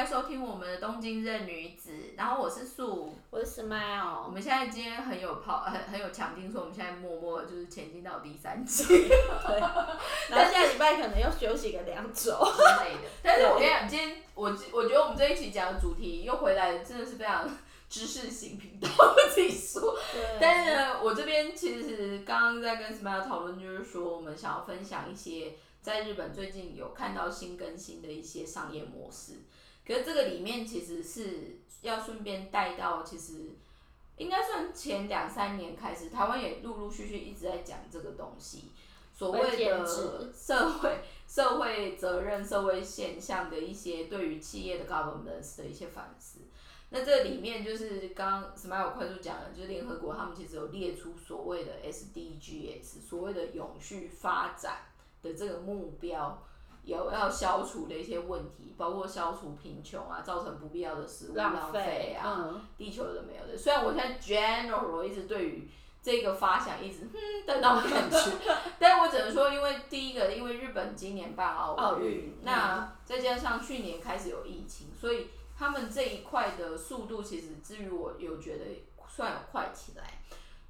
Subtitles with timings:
[0.00, 9.60] 来收听我们的东京任女子，然后我是素，我是 Smile，我们现在今天很有跑，很很有强劲，说我们现在默默地就是前进到第三季对，
[10.30, 12.32] 然后下礼拜可能要休息个两周。
[12.32, 13.10] 之类的。
[13.22, 17.46] 但是我跟你讲，今天我我觉得我们这一期讲的主题又回来，真的是非常
[17.90, 19.98] 知识型频道，我自己说。
[20.40, 29.34] 但是呢，我这边其实刚刚在跟 Smile 讨论，就是说我们想要分享一些在日本最近有看到新更新的一些商业模式。
[29.86, 33.56] 可是这个里面其实是要顺便带到，其实
[34.16, 38.70] 应该算前两三年开始，台湾也陆陆续续一直在讲这个东西，
[39.14, 46.40] 所谓的社会社会责任、社会现象的一些对于企业的 governance 的一些反思。
[46.92, 54.86] 那这里面就是刚刚 Smile 快速讲的，就是联合国他们其实有列出所谓的 SDGs，所谓的永续发展
[55.22, 56.42] 的这个目标，
[56.82, 63.56] 有要消除的一些问题，包括消除贫穷啊，造成不必要的食物浪浪费费啊，嗯地球的没有的。
[63.56, 65.68] 虽然我现在 general 一直对于
[66.02, 68.32] 这个发想一直嗯的那种感觉，
[68.78, 78.64] 但是我只能说，因为第一个，因为日本今年办奥运奥运，那再加上去年开始有疫情，所以他们这一块的速度其实至于我有觉得
[79.06, 80.22] 算有快起来。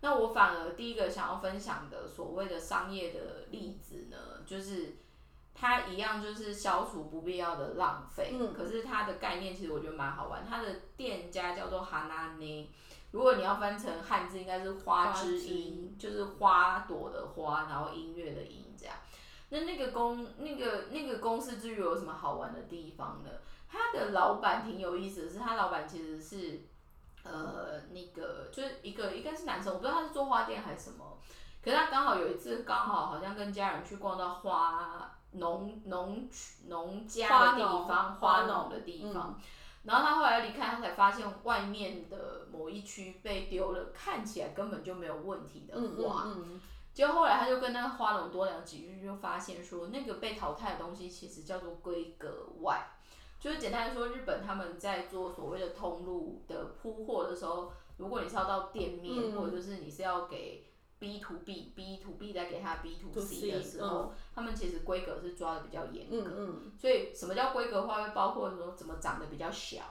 [0.03, 4.97] 那我反而第一个想要分享的所谓的商业的例子呢，就是
[5.61, 10.43] 它一样就是消除不必要的浪费，嗯可是它的概念其实我觉得蛮好玩。
[10.49, 12.71] 它的店家叫做哈娜尼，
[13.11, 18.95] 如果你要翻成汉字，应该是花之音，就是花朵的花，然后音乐的音这样。
[19.51, 23.31] 那那个公那个那个公司至于有什么好玩的地方呢？
[23.69, 26.63] 他的老板挺有意思的是，他老板其实是
[27.23, 31.19] 呃那个就是一个应该是男生，我不知道他是做花店还是什么。
[31.63, 36.29] 可是他刚好有一次刚好好像跟家人去逛到花农农
[36.69, 39.41] 农家的地方，花花农农的地方。
[39.83, 46.25] 然后他后来离开，他才发现外面的某一区被丢了，看起来根本就没有问题的嗯花。
[46.27, 46.61] 嗯嗯，
[46.93, 52.89] 结果后来他就跟那个花农多聊几句，就发现说那个被淘汰的东西其实叫做规格外，
[53.41, 60.70] 就是简单来说，日本他们在做所谓的通路的铺货的时候，如果你是要到店面，嗯或者就是你是要给
[61.01, 66.31] B to B、B to B 再给他 B to C 的时候，他们其实规格是抓的比较严格。
[66.31, 68.05] 嗯嗯，所以什么叫规格化？
[68.05, 69.83] 会包括说怎么长得比较小，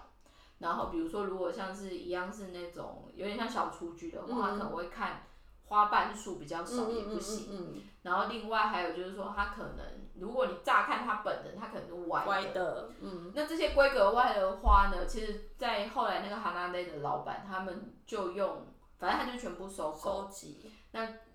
[0.59, 5.24] 然后比如说如果像是一样是那种有点像小雏菊的话，它可能会看
[5.66, 7.84] 花瓣数比较少也不行。
[8.03, 12.30] 然后另外还有就是说，它可能如果你乍看它本人，它可能是歪嗯，的。
[12.30, 18.68] 歪的，嗯那这些规格外的花呢，其实，在后来那个哈娜内的老板，他们就用，
[18.98, 20.24] 反正他就全部收购。
[20.24, 20.72] 收集，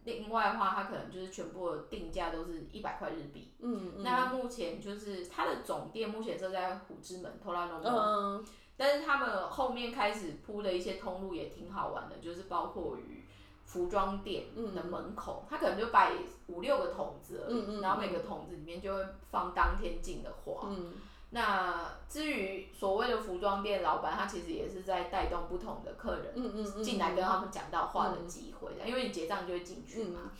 [0.04, 3.52] 另外的话，它可能就是全部的定价都是一百块日币。
[3.60, 8.44] 嗯嗯，那它目前就是它的总店目前设在虎之门 t o r a n o 嗯
[8.76, 13.24] 但是他们后面开始铺的一些通路也挺好玩的，就是包括于
[13.64, 16.12] 服装店的门口，它可能就摆
[16.48, 20.68] 五六个桶子而已，嗯嗯嗯然后每个桶子里面就会放当天进的花。
[20.68, 20.92] 嗯
[21.34, 30.30] 那至于所谓的服装店老板，他其实也是在带动不同的客人进来跟他们讲到话的机会的，因为你结账就会进去嘛。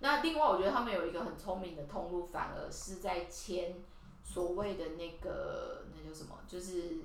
[0.00, 3.76] 那另外，我觉得他们有一个很聪明的通路，反而是在签
[4.24, 6.96] 所谓的那个那叫什么，就是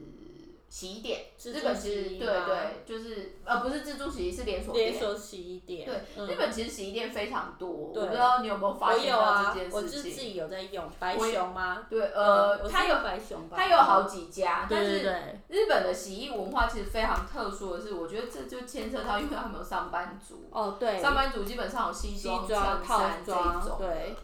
[0.76, 1.28] 洗衣店。
[1.42, 4.92] 日本其实对对，就是呃不是自助洗衣，是连锁店。
[4.92, 6.28] 连锁洗衣店，对，嗯。
[6.28, 10.26] 日本其实洗衣店非常多，我不知道你有没有发现到这件，我就是自事情。
[10.26, 11.88] 己有在用白熊吗？
[11.90, 15.00] 对，嗯呃，我它有白熊吧，它有好几家，但是
[15.48, 23.88] 日本的洗衣文化其实非常特殊的是，我觉得这就牵扯到，因为他们有上班族，哦对，上班族基本上有西西装、装套衬衫这装种的。
[23.88, 24.16] 对，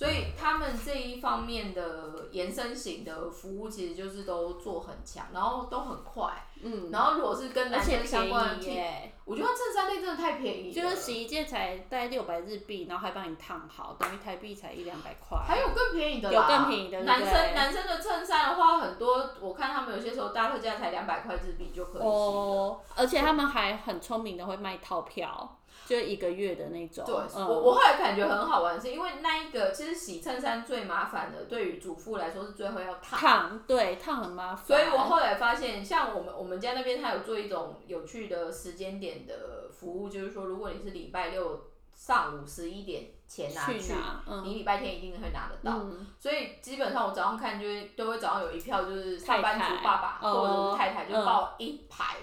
[0.00, 8.66] 所以他们这一方面的延伸型的服务其实就是都做很强，然后都很快，嗯，然后如果是跟男生相便关的
[9.26, 15.38] 我觉得衬衫类真的太便宜了，就是洗衣界才大概六百日币，然后还帮你烫好，等于台币才一两百块。
[15.46, 22.10] 还有更便宜的啦，有更便宜的男生男生的衬衫的话，很多我看他们有些时候大特价才两百块日币就可以洗了。
[22.10, 25.59] 哦，而且他们还很聪明的会卖套票，
[25.90, 27.04] 就一个月的那种。
[27.04, 33.18] 对，嗯、我我后来感觉很好玩，是因为那一个其实洗衬衫最麻烦的，对于主妇来说是最后要烫。
[33.18, 34.64] 烫，对烫很麻烦。
[34.64, 41.60] 所以我后来发现，像我们我们家那边，他有做一种有趣的时间点的服务，就是说，如果你是礼拜六
[41.92, 45.78] 上午十一点前拿去，去拿，嗯你礼拜天一定会拿得到。
[45.78, 52.16] 嗯，所以基本上我早上看就会都会早上有一票就是上班族爸爸哦或者是太太就嗯抱一排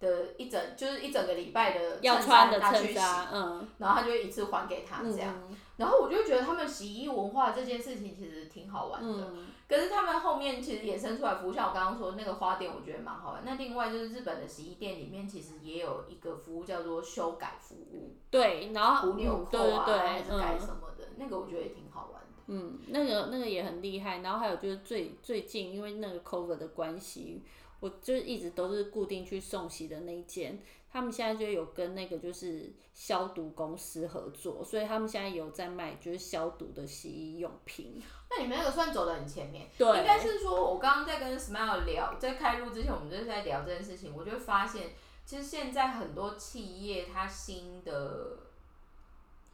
[0.00, 5.34] 的一整就是一整个礼拜的要衬穿的衬衫拿去洗，衫，嗯，然后他就会一次还给他这样。
[5.48, 9.08] 嗯然后我就觉得他们洗衣文化这件事情其实挺好玩的。
[9.32, 13.42] 嗯，可是他们后面其实衍生出来服务，像我刚刚说那个花店，我觉得蛮好玩。
[13.46, 22.28] 那另外就是日本的洗衣店里面，其实也有一个服务叫做修改服务，对，然后补纽嗯，对扣啊，对还是对，改嗯什么的，那个我觉得也挺好玩的。
[22.48, 24.18] 嗯，那个那个也很厉害。
[24.18, 27.42] 然后还有就是最最近因为那个 cover 的关系，
[27.80, 30.62] 我就一直都是固定去送洗的那一间。
[30.92, 38.02] 他们现在就有跟那个就是消毒公司合作，所以他们现在有在卖就是消毒的洗衣用品。
[38.28, 44.90] 那你们那个算走得很前面，对应该是说，我刚刚在跟 Smile 聊，在开录之前，我们就是在聊这件事情，我就发现，
[45.24, 48.38] 其实现在很多企业它新的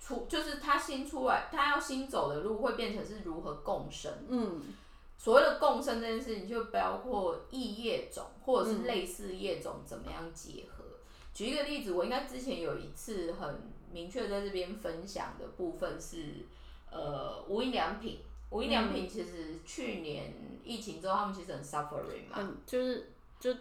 [0.01, 4.11] 出，就是它新出来，它要新走的路会变成是如何共生。
[4.29, 4.63] 嗯，
[5.19, 10.85] 所谓的共生这件事情，就包括异业种或者是类似业种怎么样结合。
[11.35, 13.61] 举一个例子，我应该之前有一次很
[13.91, 16.47] 明确在这边分享的部分是，
[16.91, 18.21] 呃，无印良品。
[18.51, 20.33] 无印良品其实去年
[20.63, 22.37] 疫情之后，他们其实很 suffering 嘛。
[22.37, 23.53] 嗯，就是就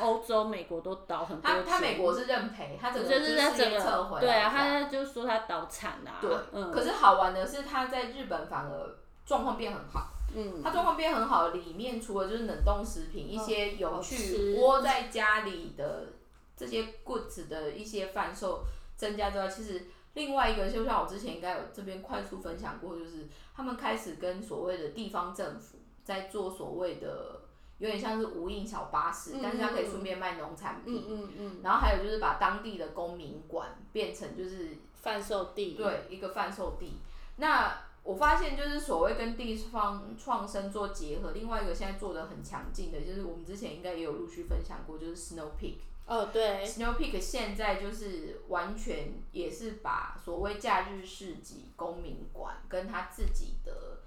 [0.00, 4.20] 欧洲、美国都倒很多他他美国是认赔，他整个就是在事撤回来。
[4.20, 8.96] 个对啊，他就说他倒产啊，对，嗯，可是好玩的是，他在日本反而
[9.26, 10.13] 状况变很好。
[10.34, 16.08] 嗯，它状况变很好，里面除了就是冷冻食品，一些有好趣窝在家里的
[16.56, 18.64] 这些 goods 的一些贩售
[18.96, 27.40] 增加之外，其实另外一个就像我之前应该有这边快速分享过，就是他们开始跟所谓的地方政府在做所谓的
[27.78, 36.98] 有点像是无印小巴士，嗯但是它可以顺便卖农产品，嗯嗯嗯，然后还有就是把当地的公民馆变成就是贩售地，对，一个贩售地。
[37.36, 45.78] 那我发现就是所谓跟地方创生做结合，另外一个现在做的很强劲的，就是我们之前应该也有陆续分享过，就是 Snow Peak。
[46.06, 54.02] 哦对，Snow Peak 现在就是完全也是把所谓假日市集、公民馆跟他自己的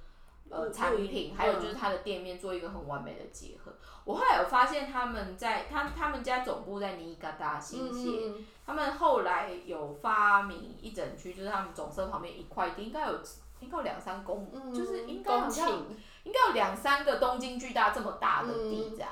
[0.52, 3.74] 呃产品，还有嗯就是他的店面做一个很完美的结合。
[4.06, 13.20] 我后来有发现他们在他他们家总部在尼加达新泻，嗯他们后来有发明一整区，就是他们总社旁边一块地，应该有
[13.60, 15.86] 应该有两三公亩，嗯，就是应该好像，
[16.24, 19.10] 应该有两三个东京巨大这么大的嗯地这样。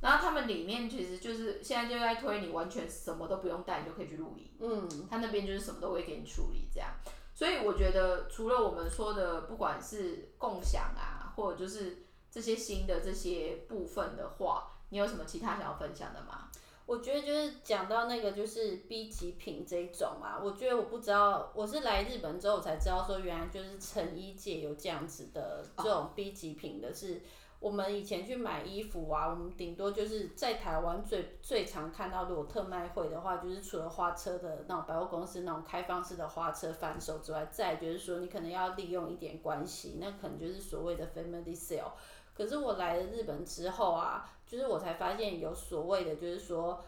[0.00, 4.48] 然后他们里面其实就是现在就在推你完全什么都不用带，你就可以去露营。
[4.60, 6.88] 嗯，他那边就是什么都会给你处理这样。
[7.34, 16.47] 所以我觉得除了我们说的，不管是共享啊，或者就是这些新的这些部分的话，你有什么其他想要分享的吗？
[16.88, 27.20] 我觉得就是讲到那个就是 B 级品这一种啊，我觉得我不知道，我是来日本之后我才知道说，原来就是成衣界有这样子的这种 B 级品的是。
[27.60, 41.90] 我们以前去买衣服啊，我们顶多就是在台湾最最常看到，如果特卖会的话，就是除了花车的那种百货公司那种开放式的花车贩售之外，再就是说你可能要利用一点关系，那可能就是所谓的 family sale。
[42.32, 46.82] 可是我来了日本之后啊，就是我才发现有所谓的，就是说。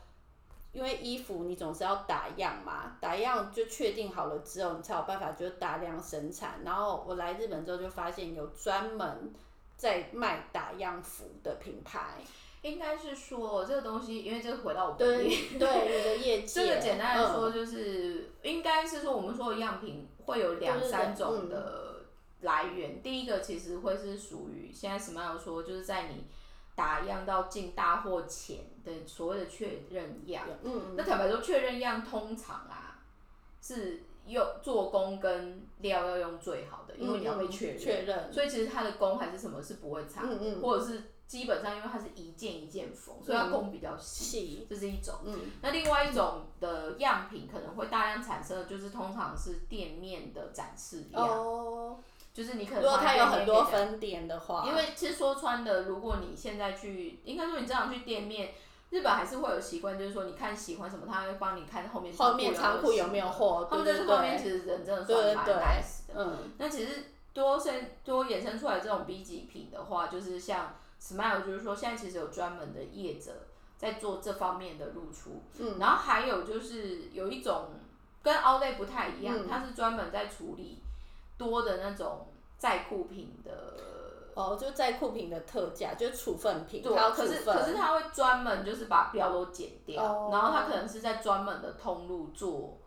[0.72, 6.60] 因为衣服你总是要打样嘛，打样就确定好了之后，你才有办法就是大量生产。
[6.64, 9.34] 然后我来日本之后就发现有专门
[9.76, 12.18] 在卖打样服的品牌，
[12.62, 22.04] 应该是说这个东西，因为这个回到我本对业，对，你的业 界，这个简单来嗯说就是，应该是说我们说的样品会有两三种的
[22.42, 23.02] 来源。
[23.02, 26.26] 第一个其实会是属于现在 Smile 说，就是在你
[26.80, 30.46] 打样到进大货前的所谓的确认样。
[30.62, 33.02] 嗯那坦白说，确认样通常啊
[33.60, 37.76] 是用做工跟料要用最好的，因为你要被确认。
[37.76, 45.14] 嗯确认，所以其实它的工还是什么是不会差，嗯嗯或者是基本上因为它是一件一件缝，所以它工比较细，细，这是一种。
[45.26, 45.38] 嗯。
[45.60, 51.98] 那另外一种的样品可能会大量产生的，就是通常是店面的展示样，哦，
[52.32, 58.54] 就是你可能如果它有很多分店的话，因为其实说穿的，如果你现在去，应该说你这样去店面，
[58.90, 66.14] 日本还是会有习惯，就是说你看喜欢什么，他会帮你看后面后面仓库有没有货，他们对对在这方面，其实人真的对算蛮对 nice 的。
[66.16, 73.32] 嗯那其实多生多衍生出来这种 B 级品的话，就是像 Smile，就是说现在其实有专门的业者
[73.76, 77.68] 在做这方面的露出，嗯，然后还有就是有一种
[78.22, 80.82] 跟 Outlet 不太一样，嗯它是专门在处理
[81.40, 83.88] 多的那种在库品的。
[84.32, 92.78] 哦，就在库品的特价，就是处分品，对，可是可是他会专门就是把标都剪掉，哦然后他可能是在专门的通路做，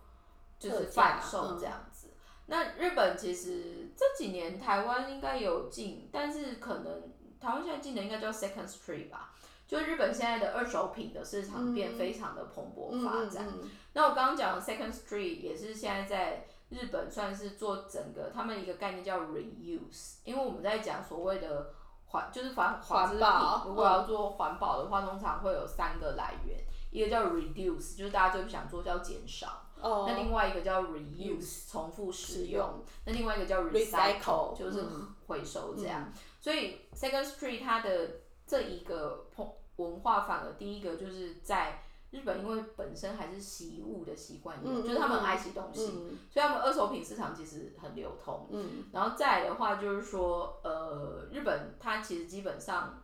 [0.58, 2.08] 就是贩售嗯这样子。
[2.46, 9.34] 那日本其实这几年台湾应该有进，但是可能台湾现在进的应该叫 Second Street 吧，
[9.68, 13.46] 就日本现在的二手品的市场变非常的蓬勃嗯发展。
[13.48, 21.74] 嗯嗯那我刚刚讲的 Second Street 也是现在在日本算是做整个他们一个概念叫 reuse，因为我们在讲所谓的
[22.08, 26.60] 环就是环环保，如果要做环保的话，通常会有三个来源，
[26.92, 34.84] 一个叫 reduce，就是大家最不想做叫减少，那另外一个叫 reuse，重复使用，那另外一个叫 recycle，就是
[35.28, 36.12] 回收这样。
[36.40, 38.10] 所以 Second Street 它的
[38.48, 39.28] 这一个
[39.76, 41.84] 文化反而第一个就是在。
[42.14, 45.88] 日本因为本身还是习物的习惯，就是他们爱惜东西，
[46.30, 48.48] 所以他们二手品市场其实很流通。
[48.92, 53.02] 然后再来的话，就是说，呃，日本它其实基本上，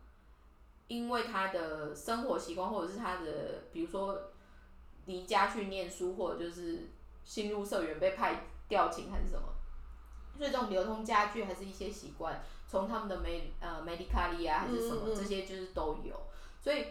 [0.88, 4.16] 因为他的生活习惯，或者是他的，比如说
[5.08, 6.92] 离家去念书，或者就是
[7.24, 9.42] 新入社员被派调勤还是什么，
[10.38, 16.16] 所以这种流通家具还是一些习惯，从他们的美呃美 c a 利啊还是什么这些就是都有，
[16.62, 16.86] 所以。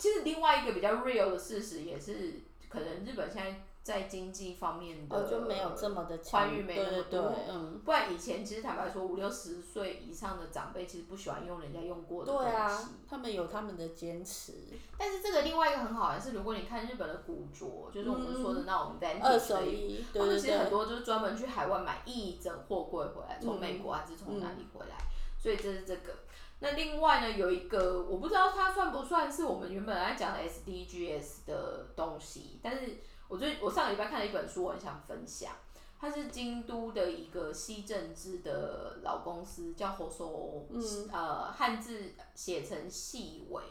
[0.00, 2.40] 其实另外一个比较 real 的事实也是，
[2.70, 7.34] 可能日本现在在经济方面的就没有这么的宽裕，没那么多。
[7.48, 7.80] 嗯。
[7.84, 12.50] 不然以前其实坦白说，五六十岁以上的长辈其实不喜欢用人家用过的东西。
[12.50, 14.54] 对啊，他们有他们的坚持。
[14.98, 24.96] 但是这个另外一个很好的是，如果你看日本的古着，就是我们说的那种 vintage，二手衣，他们其实很多就是专门去海外买一整货柜回来，从美国还是从哪里回来，
[25.38, 26.14] 所以这是这个。
[26.62, 32.98] 那另外呢，有一个我不知道它算不算是我们原本来讲的 SDGs 的东西，但是
[33.28, 35.52] 我最我上个礼拜看了一本书，我很想分享。
[35.98, 40.66] 它是京都的一个西政治的老公司，叫火收，
[41.12, 43.62] 呃，汉字写成细尾，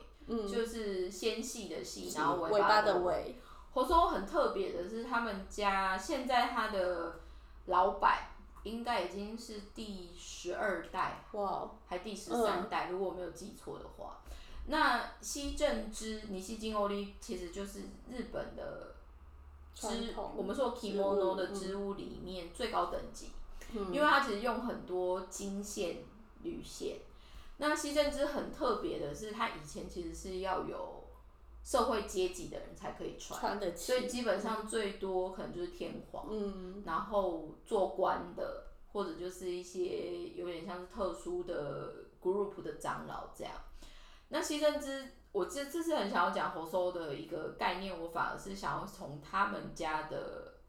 [0.48, 3.36] 就是纤细的细，然后尾巴的尾。
[3.72, 7.20] 火收很特别的是，他们家现在他的
[7.66, 8.30] 老板。
[8.70, 14.22] 应该已经是第十二代，哇，还第十三代，如果我没有记错的话。
[14.68, 18.96] 那西正织尼西金欧利其实就是日本的
[19.74, 23.32] 织，我们说 kimono 的织物里面最高等级，
[23.74, 25.98] 因为它其实用很多金线、
[26.44, 26.98] 铝线。
[27.58, 30.99] 那西正织很特别的是，它以前其实是要有。
[31.70, 43.54] 社会阶级的人才可以穿，所以基本上最多可能就是天皇，嗯然后做官的，或者就是一些有点像是特殊的 group 的长老这样。
[44.30, 50.62] 那西正之，我这这次很想要讲火收的一个概念，我反而是想要从他们家的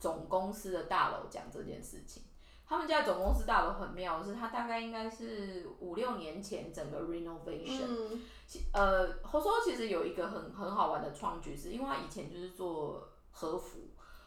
[0.00, 2.22] 总公司的大楼讲这件事情。
[2.68, 8.18] 他们家总公司大楼很妙，是它大概应该是五六年前整个 renovation。
[8.46, 13.80] 其呃，后说其实有一个很很好玩的创举，是因为他以前就是做和服，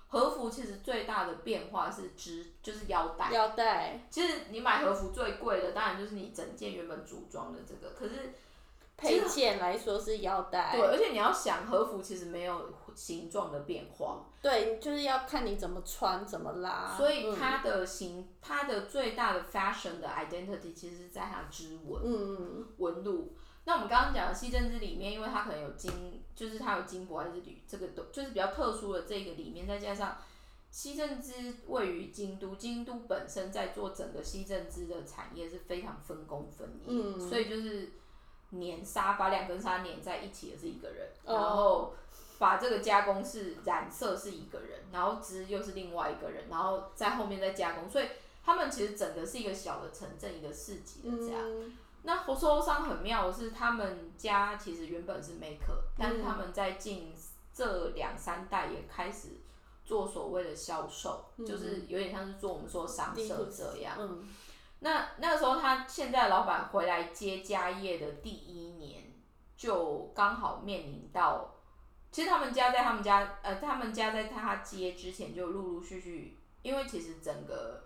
[0.08, 3.32] 和服其实最大的变化是织，就是腰带。
[3.32, 4.08] 腰带。
[4.10, 8.34] 其实你买和服最贵的，当然就是你整件原本组装的这个，可是
[9.02, 10.72] 配件来说是腰带。
[10.78, 14.26] 对，而且你要想和服其实没有形状的变化。
[14.42, 16.94] 对，就是要看你怎么穿怎么拉。
[16.96, 23.34] 所以它的形，它的最大的 fashion 的 identity 其实是在它织纹，嗯纹路。
[23.64, 30.18] 那我们刚刚讲的西政织里面，因为它可能有金，就是它有金箔还是铝，这个都就是比较特殊的这个里面，再加上
[30.72, 31.34] 西政织
[31.68, 37.92] 位于京都，京都本身在做整个西政织的产业是非常分工分业，所以就是
[38.52, 41.94] 粘纱把两根纱粘在一起的是一个人，然后
[42.38, 48.06] 把这个加工是染色是一个人，然后织又是另外一个人，然后在后面再加工，所以
[48.44, 51.44] 他们其实整个是一个小的城镇，一个市集的这样。
[52.04, 57.14] 那火收商很妙的是，他们家其实原本是 maker，但是他们在近
[57.54, 59.28] 这两三代也开始
[59.86, 63.96] 做所谓的销售，就是有点像是做我们说商社这样。
[64.82, 69.04] 那那个时候，他现在老板回来接家业的第一年，
[69.58, 71.56] 就刚好面临到，
[72.12, 77.84] 其实他们家在他们家，呃，他们家在他接之前就陆陆续续，因为其实整个。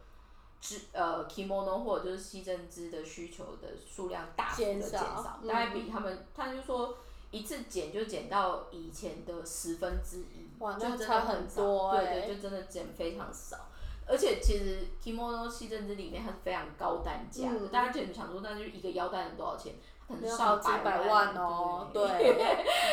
[0.62, 6.98] 织呃，kimono 或者就是西针织的需求的数量大幅的减少，大概比他们，他就说
[7.30, 10.50] 一次减就减到以前的十分之一，
[10.80, 13.68] 就真的很多，对对，就真的减非常少。
[14.08, 19.74] 而且其实 kimono 西针织里面它是非常高单价的，大家可能想说，那就一个腰带能多少钱？
[20.08, 22.34] 可能上百万哦，对，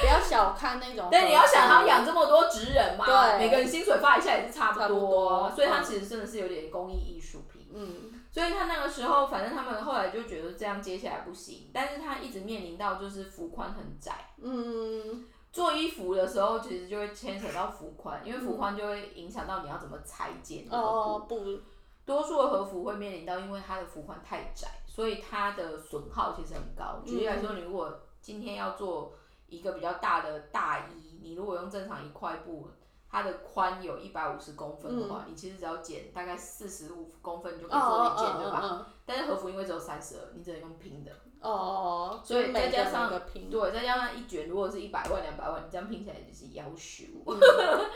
[0.01, 1.09] 不要小看那种。
[1.13, 7.69] 但你要想，他养这么多职人嘛，对每个人薪水发一下也是差不多，所以他其实真的是有点工艺艺术品。
[7.75, 14.13] 嗯，所以他那个时候，反正他们后来就觉得这样接下来不行，但是他一直面临到就是幅宽很窄。
[14.43, 21.61] 嗯，做衣服的时候，其实就会牵扯到幅宽，因为幅宽就会影响到你要怎么裁剪哦布。
[22.05, 27.01] 多数的和服会面临到，因为它的幅宽太窄，所以它的损耗其实很高。
[27.05, 29.13] 举例来说，你如果今天要做
[29.47, 32.69] 一个比较大的大衣，你如果用正常一块布。
[33.15, 38.61] 它的宽有一百五十公分的话，你其实只要剪大概四十五公分就可以哦做一件，哦对吧？
[38.63, 41.13] 哦但是和服因为只有三十二，你只能用拼的。
[41.43, 47.05] 哦哦，所以再加上个拼，对，再加上一卷，如果是一百万、两百万，你这样拼起来就是要求。
[47.27, 47.39] 嗯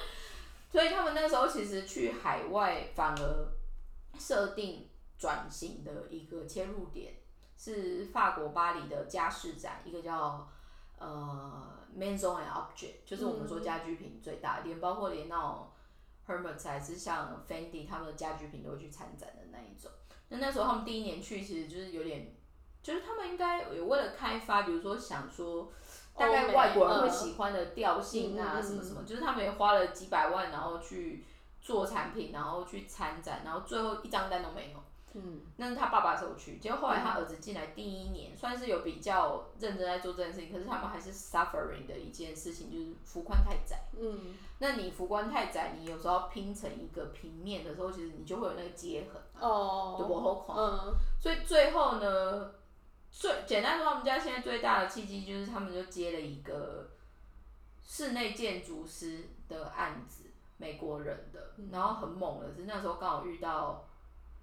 [0.68, 3.48] 所以他们那时候其实去海外反而
[4.18, 7.14] 设定转型的一个切入点
[7.56, 10.46] 是法国巴黎的家饰展，一个叫
[10.98, 15.68] 呃 Maison and Object，就是我们说家居品最大，连包括连那种
[16.26, 19.90] Hermes 还是像 Fendi 他们的家居品都会去参展的那一种。
[20.28, 22.34] 那那时候他们第一年去，其实就是有点，
[22.86, 25.72] 就是他们应该有为了开发，比如说想说。
[26.18, 31.26] 大概外国人会嗯喜欢的调性啊，什么什么，就是他们也花了几百万，然后去
[31.60, 34.78] 做产品，然后去参展，然后最后一张单都没有。
[35.12, 43.80] 嗯，那是他爸爸的时候去，结果后来他儿子进来第一年，算是有比较认真在做这件事情，可是他们还是 suffering 的一件事情，就是幅宽太窄。
[44.00, 50.56] 嗯，那你幅宽太窄，你有时候拼成一个平面的时候，其实你就会有那个接痕，哦，对不好看。
[50.56, 52.52] 嗯，所以最后呢，
[53.18, 56.90] 最简单说，他们家现在最大的契机就是他们就接了一个
[57.82, 60.24] 室内建筑师的案子，
[60.58, 63.88] 美国人的，然后很猛的是那时候刚好遇到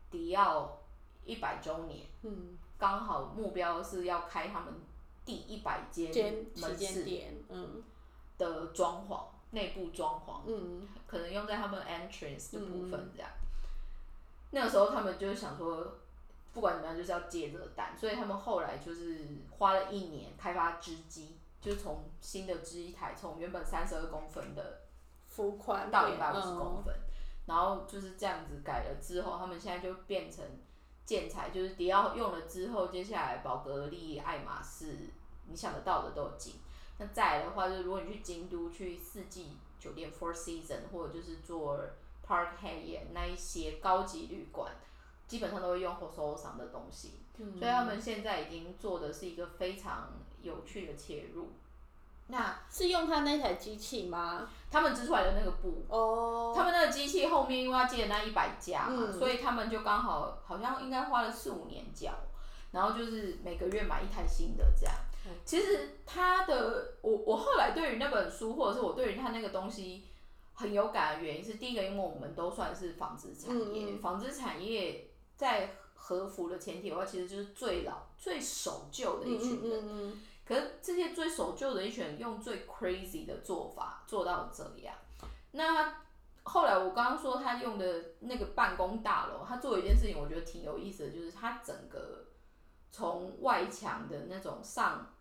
[0.09, 0.79] 迪奥
[1.23, 4.73] 一百周年，嗯，刚好目标是要开他们
[5.23, 6.11] 第一百间
[6.55, 7.83] 门市舰店，嗯
[8.39, 13.29] 的装潢，内部装潢，嗯可能用在他们 entrance 的部分这样。
[14.49, 15.99] 那个时候他们就是想说，
[16.53, 19.25] 不管怎么样就是要接这个单，所以他们后来就是
[19.57, 24.81] 花了一年开发织机，就是从新的织衣台，从原本三十二公分的
[25.27, 26.95] 幅宽到一百五十公嗯分，
[27.47, 30.45] 然后就是这样子改了之后，他们现在就变成
[31.05, 35.09] 建材，就是迪奥用了之后，接下来宝格丽、爱马仕，
[35.47, 36.55] 你想得到的都有进。
[36.99, 41.79] 那再来的话，就是如果你去京都去四季酒店 Four Season，或者就是做
[42.25, 44.71] Park Hyatt 那一些高级旅馆，
[45.27, 47.19] 基本上都会用 Hoso 上的东西。
[47.39, 50.09] 嗯所以他们现在已经做的是一个非常
[50.41, 51.49] 有趣的切入。
[52.27, 54.47] 那是用他那台机器吗？
[54.71, 62.11] 他们织出来的那个布，哦，他们那个机器后面因为要接那一百家嘛，嗯所以他们就刚好好像应该花了四五年交，
[62.71, 64.95] 然后就是每个月买一台新的这样。
[65.43, 70.03] 其实他的我我后来对于那本书或者是我对于他那个东西
[70.53, 75.07] 很有感的原因是，第一个因为我们都算是纺织产业，纺织产业
[75.43, 79.81] 在和服的前提的话，其实就是最老最守旧的一群人。
[79.81, 84.95] 嗯嗯可是这些最守旧的一群人用最 crazy 的做法做到这样，
[85.51, 85.95] 那
[86.43, 92.27] 后来我刚刚说他用的那个办公大楼，他做了一件事情，我觉得挺有意思的，就是他整个
[92.91, 95.13] 从外墙的那种上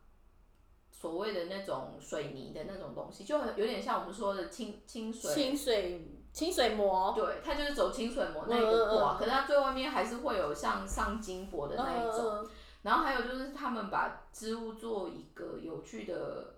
[0.91, 12.41] 所谓的那种水泥的那种东西，就很有点像我们说的清清嗯，水清水清水膜，对，它就是走清水膜那一个挂，嗯嗯嗯可是它最外面还是会有像上金箔的那一种。
[12.43, 12.51] 嗯
[12.83, 16.57] 然后还有就是他们把织物做一个有趣的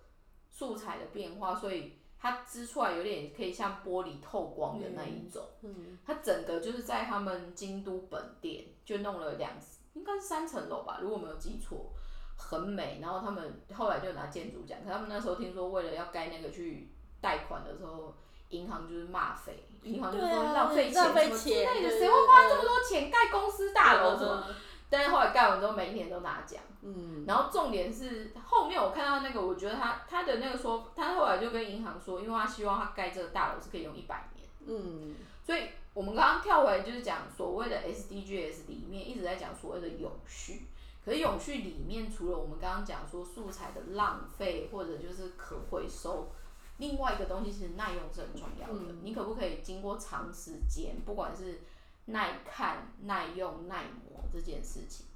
[0.48, 5.44] 素材的变化，所以它织出来有点可以像玻璃透光的那一种。
[5.60, 9.52] 嗯它整个就是在他们京都本店就弄了两，
[9.92, 11.92] 应该是三层楼吧，如果没有记错，
[12.38, 13.00] 很美。
[13.02, 18.16] 然后他们后来就拿建筑奖，可他们那时候听说为了要盖那个去贷款的时候，
[18.50, 24.44] 银行就是骂谁，银行就说浪费钱什么之类的，谁会花这么多钱盖公司大楼什么？
[24.48, 24.54] 嗯
[24.90, 26.62] 但是后来盖完之后，每一年都拿奖。
[26.82, 35.62] 嗯然后重点是后面我看到那个，我觉得他他的那个说，他后来就跟银行说，因为他希望他盖这个大楼是可以用一百年，嗯所以
[35.94, 40.66] 我们刚刚跳回来就是讲所谓的 SDGs 里面一直在讲所谓的永续，
[41.04, 46.30] 可是永续里面除了我们刚刚讲说素材的浪费或者就是可回收，
[46.78, 49.00] 另外一个东西是耐用是很重要的，嗯。
[49.02, 51.60] 你可不可以经过长时间，不管是
[52.06, 55.06] 耐看、耐用、耐磨这件事情，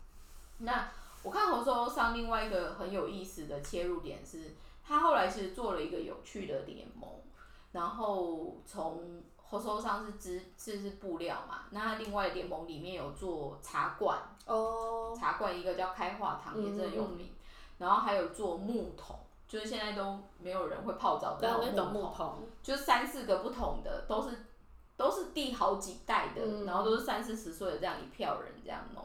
[0.58, 0.88] 那。
[1.24, 4.54] 我看侯收上另外一个很有意思的切入点是，
[4.86, 7.10] 他后来其实做了一个有趣的联盟，
[7.72, 14.16] 然后从侯收上是织是是布料嘛，那他另外联盟里面有做茶罐，
[14.46, 17.32] 哦，茶罐一个叫开化堂也是很有名，
[17.78, 19.18] 然后还有做木桶，
[19.48, 24.36] 就是现在都没有人会泡澡的那种木桶，就是三四个不同的，都是
[24.94, 29.02] 都是第好几代的，嗯然后都是三四十岁的这样一票人这样弄。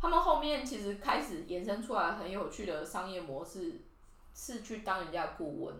[0.00, 3.80] 他们后面其实开始延伸出来很有趣的商业模式，
[4.34, 5.74] 是去当人家顾问。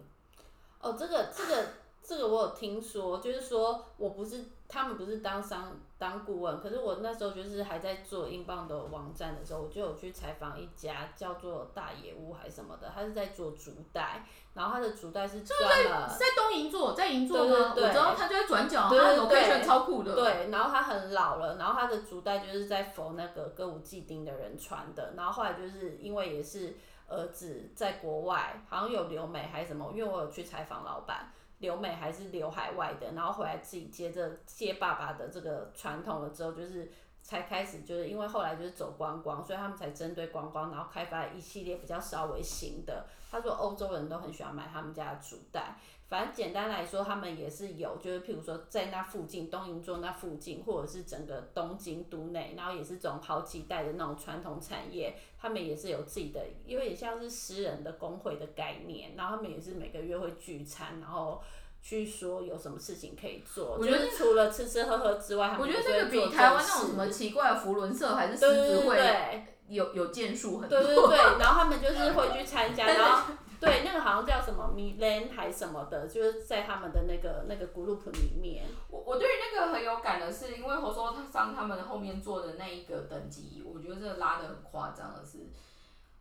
[0.81, 1.69] 哦，这个这个
[2.03, 17.75] 这个我有听说，就是说我不是他们不是当商当顾问，可是我那时候就是还在做英镑的网站的时候，我就有去采访一家叫做大野屋还是什么的，他是在做竹袋，然后他的竹袋是专门是在东银座，在银座吗？
[17.75, 20.15] 对对对我知道他就在转角，他的对 location 超酷的。
[20.15, 36.90] 对，然后他很老了，然后他的竹袋就是在缝那个歌舞伎町的人穿的，然后后来就是因为也是儿子在国外，好像有留美还是什么，因为我有去采访老板，留美还是留海外的，然后回来自己接着接爸爸的这个传统了之后，就是
[37.23, 43.07] 才开始就是因为后来就是走观光，所以他们才针对观光，然后开发一系列比较稍微新的。
[43.31, 45.77] 他说欧洲人都很喜欢买他们家的竹袋。
[46.11, 61.40] 反正简单来说，他们也是有，就是譬如说在那附近东银座那附近，或者是整个东京都内，然后也是这种好几代的那种传统产业，他们也是有自己的，因为也像是私人的工会的概念，然后他们也是每个月会聚餐，然后
[61.81, 63.77] 去说有什么事情可以做。
[63.79, 70.83] 我觉得就是除了吃吃喝喝之外，我觉得这个比台湾那种什么奇怪的福伦社还是狮对会对有有建树很多。
[70.83, 78.64] 对对对，然后他们就是会去参加， 然后对那个好像叫什么 Milan 还什么的，就是在他们的那个那个 group 里面。
[78.88, 85.50] 我我对于那个很有感的是，因为侯说他上他们后面做的那一个等级，我觉得这个拉的很夸张的是，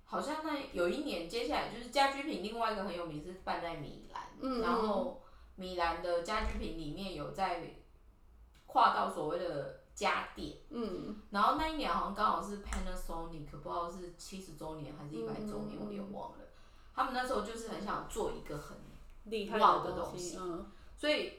[0.05, 5.21] 好像那有一年接下来就是家居品，另外一个很有名是办在米兰，嗯然后
[5.55, 7.61] 米兰的家居品里面有在
[8.65, 16.37] 跨到所谓的家电，嗯，然后那一年好像刚好是 Panasonic，不知道是七十周年还是一百周年，我有点忘了。
[16.95, 18.77] 他们那时候就是很想做一个很
[19.25, 20.37] 厉害的东东西。
[20.39, 21.33] 嗯，所以，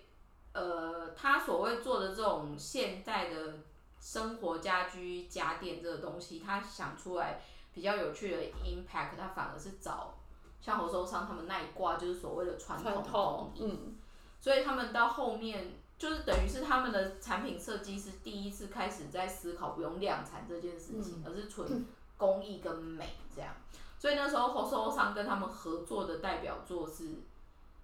[0.52, 3.54] 呃，他所谓做的这种现代的
[3.98, 7.40] 生活家居家电这个东西，他想出来
[7.72, 10.14] 比较有趣的 impact，他反而是找
[10.60, 13.96] 像侯收商他们那一挂，就是所谓的传统工统，艺，嗯，
[14.38, 21.84] 所以他们到后面就是等于是他们的产品设计师第一次开始在思考不用量产这件事情，而是纯
[22.16, 23.52] 工艺跟美这样。
[23.98, 27.04] 所以那时候侯收商跟他们合作的代表作是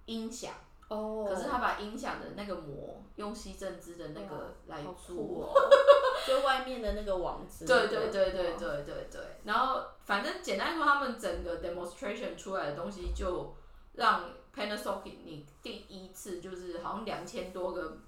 [0.07, 0.55] 音响。
[0.89, 5.53] 哦，可是他把音响的那个膜用吸震芝的那个来做，哦，
[6.27, 9.21] 就外面的那个网子，对对对对对对对。
[9.45, 13.53] 然后反正简单说，他们整个 demonstration 出来的东西，就
[13.95, 17.99] 让 Panasonic 你第一次就是好像两千多个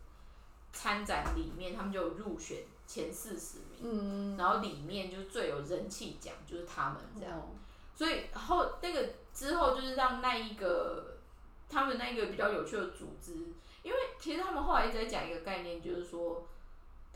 [0.73, 7.39] 参展里面，他们就有入选前四十名，嗯，然后里面就最有人气奖就是他们这样。
[7.39, 7.45] 哦
[7.99, 11.17] 所以后那个之后就是让那一个
[11.69, 13.33] 他们那个比较有趣的组织，
[13.83, 16.47] 因为其实他们后来一直在讲一个概念，就是说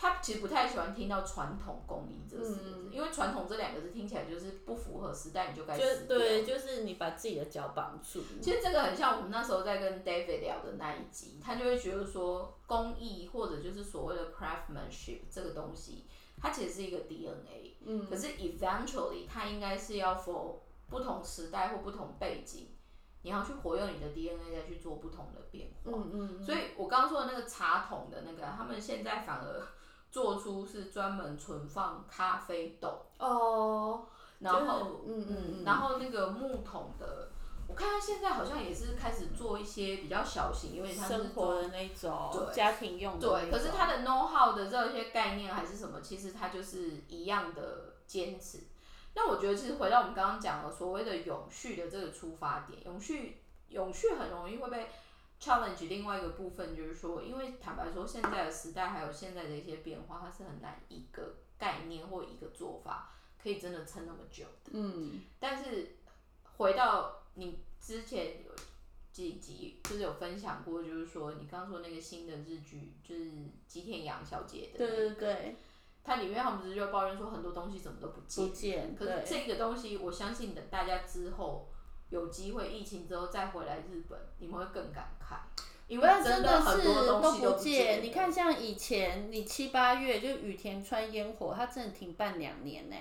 [0.02, 6.18] 他其实不太喜欢听到传统工艺这四个字，因为传统这两个字听起来就是不符合时代，你就该死掉。
[6.18, 20.56] 对，就是你把自己的脚绑住，其实这个很像我们那时候在跟 David 聊的那一集，他就会觉得说工艺或者就是所谓的 craftsmanship 这个东西，它其实是一个 DNA，嗯，可是 eventually 它应该是要 for
[20.88, 22.66] 不同时代或不同背景，
[23.22, 25.92] 你要去活用你的 DNA 再去做不同的变化。
[25.94, 29.64] 嗯嗯，所以我刚刚说的那个茶桶的那个，他们现在反而
[30.12, 34.06] 做出是专门存放咖啡豆，哦，
[34.40, 37.30] 然后嗯嗯嗯然后那个木桶的，
[37.66, 48.58] 我看他现在好像也是开始做一些比较小型，因为它是生活的那种对家庭用的对，可是它的 know how 的这些概念还是什么，其实它就是一样的坚持。
[49.14, 54.90] 那我觉得，其实回到我们刚刚讲的所谓的永续的这个出发点，永续永续很容易会被
[55.42, 55.88] challenge。
[55.88, 63.10] 另外一个部分就是说，因为坦白说，现在的时代还有现在的一些变化，它是很难一个概念或一个做法
[63.42, 64.70] 可以真的撑那么久的。
[64.72, 65.96] 嗯，但是
[66.56, 68.52] 回到你之前有
[69.10, 73.30] 几集就是有分享过，就是说你刚刚说那个新的日剧，就是
[73.66, 75.56] 吉田洋小姐的、那对对对，
[76.04, 81.68] 它里面他们不是就抱怨说很多东西怎么都不见，不见，可是对，这个东西我相信等大家之后
[82.12, 85.36] 有机会疫情之后再回来日本，你们会更感慨，
[85.88, 88.02] 因为真的很是多东西不不见。
[88.02, 92.96] 你看，像以前你七八月就雨田川烟火，它真的停办两年呢。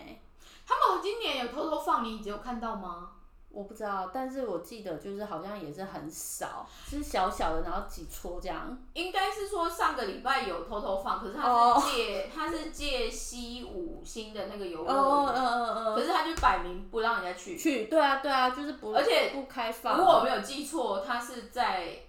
[0.65, 3.11] 他们今年有偷偷放，你只有看到吗？
[3.53, 8.77] 我不知道，但是我记得就是好像也是很少，就是小小的，然后几撮这样。
[8.93, 17.57] 应该是说上个礼拜有偷偷放，可是哦他是借、他是借西五星的那个游乐哦，园，嗯嗯嗯可是他就摆明不让人家去。
[17.57, 19.97] 去，对啊对啊，就是不，而且不开放。
[19.97, 21.99] 如果我没有记错，他是在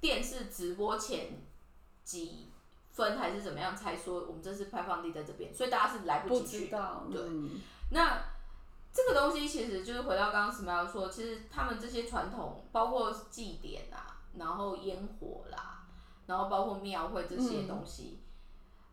[0.00, 1.28] 电视直播前
[2.04, 2.48] 几
[2.92, 6.64] 分还是怎么样才说我们这次排放地在这边，所以大家是来不及去。
[6.66, 8.18] 知道，对嗯那
[8.96, 15.84] 这个东西其实就是回到刚刚 Smile 说，其实他们这些传统，包括祭典啊，然后烟火啦，
[16.24, 18.20] 然后包括庙会这些东西。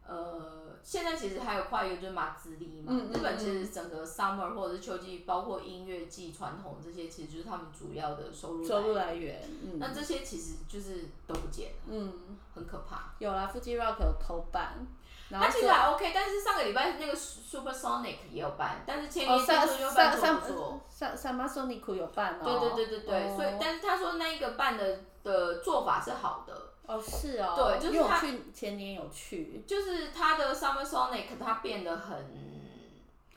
[0.06, 13.14] 呃，现在其实还有跨一个就是马兹利嘛，嗯嗯日本其实整个 summer 或者是秋季，包括音乐季、传统这些，其实就是他们主要的收入收入来来源，嗯那这些其实就是都不见了，嗯，很可怕。
[13.20, 14.86] 有啦，Fuji Rock 有偷办，
[15.30, 20.82] 然后是它其实还 OK，但是上个礼拜那个 Supersonic 也有办，但是前哦，年三听说就三办做不错。
[20.90, 28.22] 三三三八 Sonic 有办哦，对对对对对，哦所以但是他说那一个办的的做法是好的，哦是哦，对就是他
[28.54, 32.16] 前年有去，就是他的 Summer Sonic 他变得很，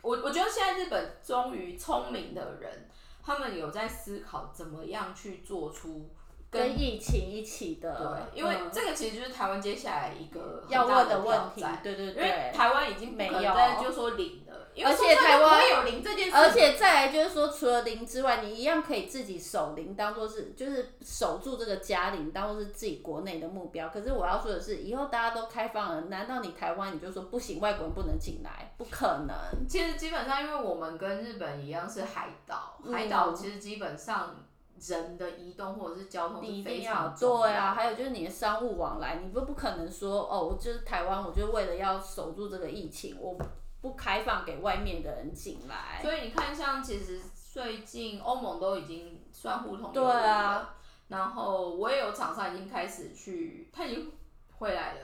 [0.03, 2.89] 我我觉得现在日本终于聪明的人，
[3.25, 6.11] 他们有在思考怎么样去做出
[6.57, 7.95] 跟跟疫情一起的，
[8.33, 12.53] 对，因为嗯这个其实就是台湾接下来一个要问的问问题挑战，对对因为。
[12.55, 23.91] 台湾已经没有再就说零了，而且台湾有零这件事，而且再来就是说，除了零之外，你一样可以自己守零，当做是就是守住这个家零，当做是自己国内的目标。
[23.91, 28.73] 可是我要说的是，以后大家都开放了，难道你台湾你就说不行，外国人不能进来？
[28.79, 29.37] 不可能。
[29.69, 34.35] 其实基本上，因为我们跟日本一样是海岛，嗯海岛其实基本上
[34.81, 43.39] 人的移动或者是交通是非你一定要常对啊，要还有就是你的商务往来，你不不可能说哦，我就是台湾，我就为了要守住这个疫情，我
[43.81, 46.01] 不开放给外面的人进来。
[46.03, 47.21] 所以你看，像其实
[47.53, 50.75] 最近欧盟都已经算互通有对啊，
[51.09, 54.13] 然后我也有厂商已经开始去，他已经
[54.59, 55.01] 回来了。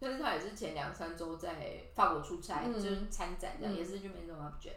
[0.00, 4.74] 但是他也是前两三周在法国出差，嗯就是参展这样，嗯也是去 Maison Objet。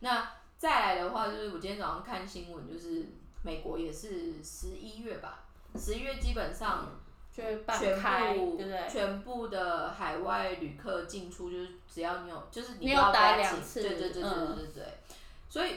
[0.00, 3.06] 那再来的话，就是我今天早上看新闻，就是
[3.42, 5.44] 美国也是十一月吧，
[5.76, 7.00] 十一月基本上
[7.32, 8.88] 就全开，部对不对？
[8.90, 14.84] 全部的海外旅客进出，就是只要你有，就是你要带进两次对对对对对对。
[15.48, 15.76] 所以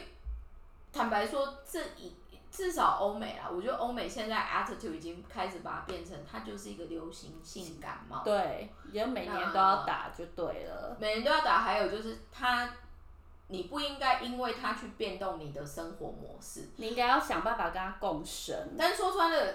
[0.92, 2.12] 坦白说，这一
[2.50, 10.96] 至少欧美啊，我觉得欧美现在 attitude 已经开始把它变成，它就是一个流行性感冒，对，也每年都要打就对了。
[11.00, 11.60] 每年都要打。
[11.60, 12.68] 还有就是它，
[13.52, 16.70] 你不应该因为他去变动你的生活模式。
[16.76, 18.56] 你应该要想办法跟他共生。
[18.78, 19.54] 但是说穿了，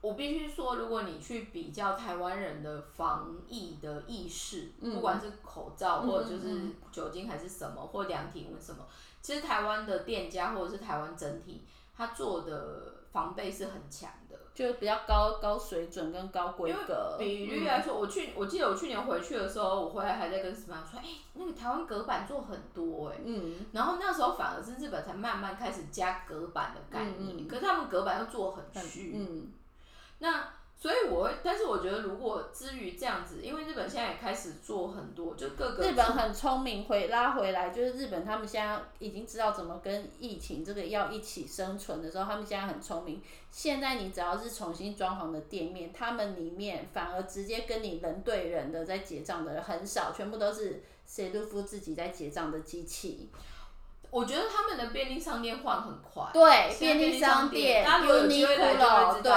[0.00, 8.86] 我必须说，如果你去比较台湾人的防疫的意识，嗯不管是口罩嗯或者就是嗯酒精还是什么，或量体温什么，
[9.20, 11.64] 其实台湾的店家或者是台湾整体，
[11.96, 14.38] 他做的防备是很强的。
[14.54, 17.16] 就比较高高水准跟高规格。
[17.18, 29.52] 比率来说，我去，我记得我去年回去的时候，我回来还在跟什么说，哎、那个台湾隔板做很多哎、嗯，然后那时候反而是日本才慢慢开始加隔板的概念，嗯嗯可是他们隔板又做很很虚，嗯，
[30.18, 30.44] 那
[30.82, 43.22] 所以我会，但是我觉得如果至于这样子，因为日本现在也开始做很多，就各个日本很聪明，回拉回来就是日本他们现在已经知道怎么跟疫情这个要一起生存的时候，他们现在很聪明。
[43.52, 53.28] 现在你只要是重新装潢的店面，他们里面反而直接跟你人对人的在结账的人很少，全部都是谁都付自己在结账的机器。
[54.12, 59.32] 我觉得他们的便利商店换很快，对，便利商店，Uniqlo 对。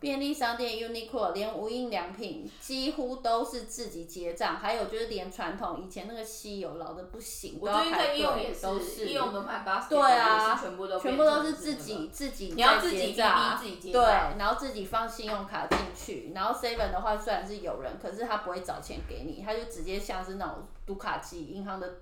[0.00, 9.06] 便利商店 Uniqlo 连无印良品几乎都是自己结账，还有就是连传统以前那个稀有老的不行，都要我最近在排应用也队，都是。
[9.06, 14.02] 应用的买 basket，对啊全部都全部都是自己自己你要在自己结账自己结对，
[14.38, 21.94] 然后自己放信用卡进去，然后 Seven 的话虽然是有人，可是他不会找钱给你，他就直接像是那种读卡机、银行的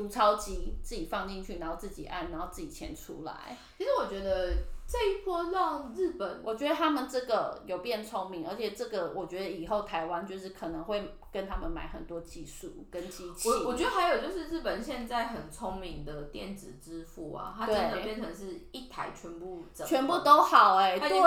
[0.00, 3.54] 读钞机，自己放进去，然后自己按，然后自己钱出来。
[3.76, 4.56] 其实我觉得
[4.90, 13.48] 这一波让日本我觉得他们这个有变聪明，而且这个我觉得以后台湾就是可能会跟他们买很多技术跟机器。
[13.48, 21.20] 我我觉得还有就是日本现在很聪明的电子支付啊，它真的对变成是一台全部整合全部都好哎、对。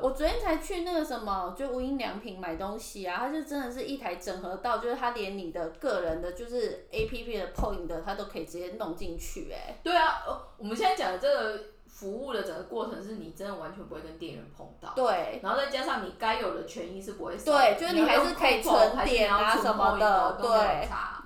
[0.00, 17.52] 我昨天才去那个什么，就无印良品买东西啊，它就真的是一台整合到，就是它连你的个人的，就是 A P P 的 point 的，它都可以直接弄进去、哎，对啊，呃，我们现在讲的这个服务的整个过程，是你真的完全不会跟店员碰到，对，然后再加上你该有的权益是不会少。
[17.52, 21.21] 对就是你还是可以存点啊什么的对差。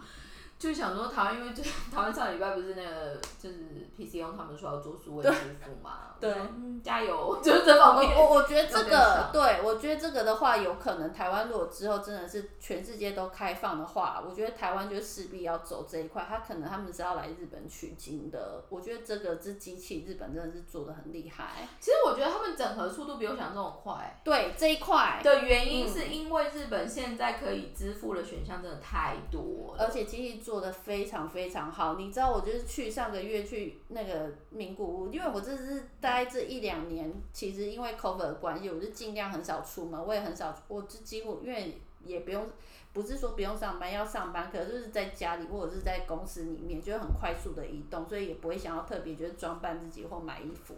[0.59, 8.17] 就想说台湾，因为就 台湾上礼拜不是那个就是 PC 用他们说要做数位支付嘛，对嗯，加油， 就是这方面。
[8.17, 18.65] 我我我觉得这个，对我觉得这个的话，有可能台湾如果之后真的是全世界都开放的话，我觉得台湾就势必要走这一块，他可能他们是要来日本取经的。
[18.71, 21.69] 我觉得这个这机器日本真的是做的很厉害。
[21.79, 24.21] 其实我觉得他们整合速度比我想中的快。
[24.25, 29.85] 对这一块，的原因是因为日本现在可以支付的选项真的太多了。
[29.85, 31.97] 而且机器做的非常非常好。
[31.97, 42.49] 你知道，我就是去上个月去那个名古屋，因为我这是待这一两年，其实因为 cover 的关系，我就尽量很少出门，我也很少，我就几乎因为也不用，
[42.93, 50.77] 不是说不用上班要上班，可是就是在家里或者是在公司里面，就很快速的移动，所以也不会想要特别就是装扮自己或买衣服。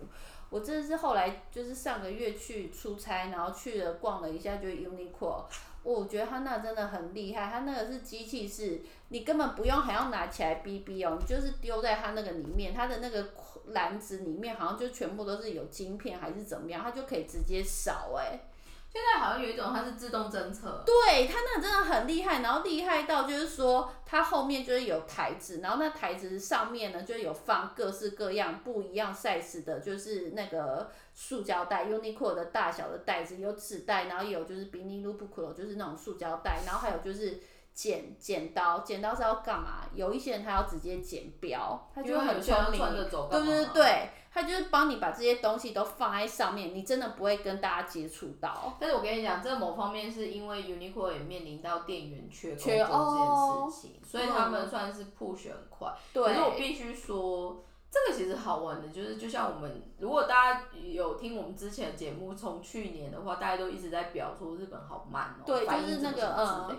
[0.48, 5.44] 我真的是后来就是上个月去出差，然后去了逛了一下，就 Uniqlo。
[5.94, 13.28] 我觉得他那真的很厉害，他那个是机器式，你根本不用还要拿起来逼逼哦，你就是丢在他那个里面，他的那个
[13.68, 18.38] 篮子里面好像就全部都是有晶片还是怎么样，他就可以直接扫哎。
[18.90, 37.40] 现在好像有一种它是自动侦测，对它那个真的很厉害，然后厉害到就是说它后面就是有台子，然后那台子上面呢就有放各式各样不一样 size 的，就是那个塑胶袋，Uniqlo 的大小的袋子，有纸袋，然后有就是 b i n i l u p u o 就是那种塑胶袋，然后还有就是
[37.74, 39.82] 剪剪刀，剪刀是要干嘛？
[39.92, 42.80] 有一些人他要直接剪标，他就很聪明，
[43.28, 44.10] 对对对。
[44.40, 48.76] 他就是帮你把这些东西都放在上面，你真的不会跟大家接触到。
[48.78, 55.92] 但是我跟你讲，这某方面是因为 Uniqlo 也面临到店员缺工这件事情，所以他们算是 push 很快。
[56.12, 56.22] 对。
[56.22, 66.78] 可是我必须说，这个其实好玩的，就是就像我们，如果大家有听我们之前的节目，从去年的话，大家都一直在表说日本好慢哦，对，就是那个嗯。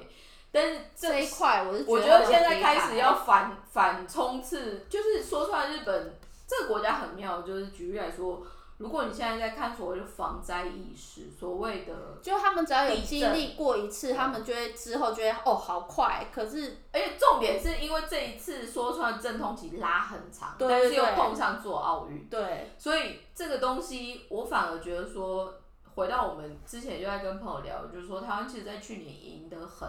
[0.51, 6.17] 但是这一块，我是我觉得现在开始要反反冲刺，就是说出来日本。
[6.49, 8.41] 这个国家很妙，就是举例来说，
[8.77, 25.53] 如果你现在在看所谓的防灾意识，所谓的，就他们只要有经历过一次，他们就会之后觉得哦好快，可是而且重点是因为这一次说穿了阵痛期拉很长，但是又碰上做奥运，对，所以这个东西我反而觉得说，
[25.93, 29.87] 回到我们之前就在跟朋友聊，就是说台湾其实在去年赢得很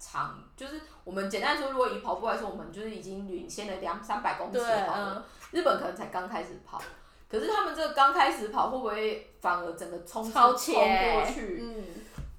[0.00, 5.24] 长，就是我们简单说，如果以跑步来说，我们就是已经领先了两三百公尺好了。
[5.52, 6.80] 日本可能才刚开始跑，
[7.28, 11.58] 可是他们这个刚开始跑会不会反而整个冲冲过去？
[11.60, 11.84] 嗯，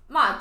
[0.08, 0.40] 嘛，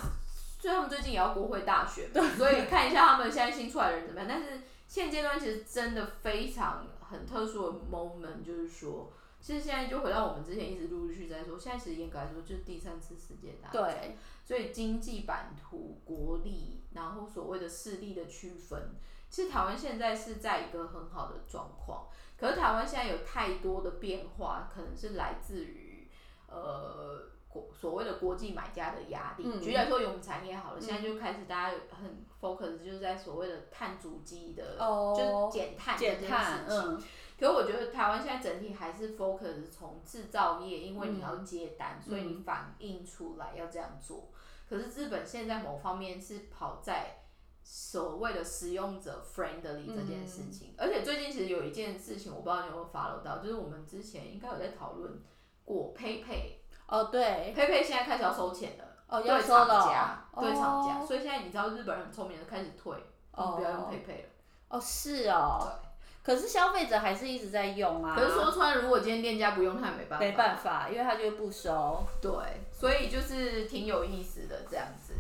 [0.59, 4.29] 所以他们最近也要国会大选，所以看一下他们现在新出来的人怎么样。
[4.29, 18.91] 但是现阶段其实真的非常很特殊的 moment，就是说，其实现在就回到我们之前一直陆陆续续在说，现在其实严格来说就是第三次世界大战，对，所以经济版图、国力，然后所谓的势力的区分，
[19.29, 22.09] 其实台湾现在是在一个很好的状况。
[22.37, 26.09] 可是台湾现在有太多的变化，可能是来自于
[26.49, 29.45] 呃国所谓的国际买家的压力。
[29.61, 37.05] 举例来说，永产业好了，现在就开始大家很 focus 就是在所谓的碳足迹的，就是减碳这件事情。
[37.39, 44.29] 可是我觉得台湾现在整体还是 focus 从制造业，因为你要接单，所以你反映出来要这样做。
[44.71, 47.17] 可是日本现在某方面是跑在。
[47.63, 55.23] 所谓的使用者 friendly 这件事情，而且最近其实有一件事情，我不知道你有没有 follow 到，就是我们之前应该有在讨论
[55.63, 56.55] 过 PayPay。
[56.89, 58.85] 哦，对，PayPay 现在开始要收钱了。
[59.07, 60.27] 哦，要收了。
[60.41, 62.97] 对厂家，所以现在你知道日本人很聪明的开始退，
[63.31, 64.29] 不要用 PayPay 了。
[64.71, 65.59] 哦，是哦。
[65.61, 65.90] 对。
[66.31, 68.15] 可是消费者还是一直在用啊。
[68.15, 70.25] 可是说穿，如果今天店家不用，他也没办法。
[70.25, 72.07] 没办法，因为他就不收。
[72.23, 72.31] 对，
[72.71, 75.15] 所以就是挺有意思的这样子，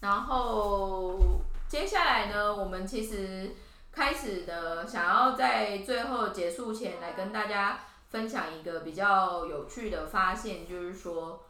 [0.00, 1.20] 然后。
[1.66, 3.50] 接下来呢，我们其实
[3.90, 11.42] 开始的想要在最后结束前来跟大家分享一个比较有趣的发现，就是说，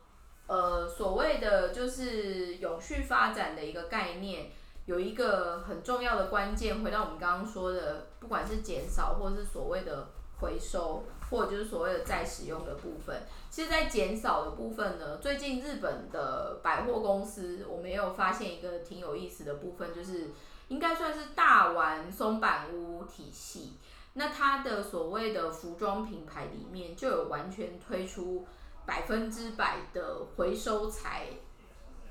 [0.47, 4.47] 呃，所谓的就是永续发展的一个概念，
[4.87, 10.09] 有一个很重要的关键，回到我们刚刚说的，不管是减少或是所谓的
[10.41, 13.23] 回收，或者就是所谓的再使用的部分。
[13.51, 20.29] 其实，在减少的部分呢，最近日本的百货公司，我们也有发现一个挺有意思的部分，就是
[20.69, 23.79] 应该算是大丸松板屋体系。
[24.15, 28.47] 那它的所谓的服装品牌里面，就有完全推出
[28.85, 31.29] 百分之百的回收材，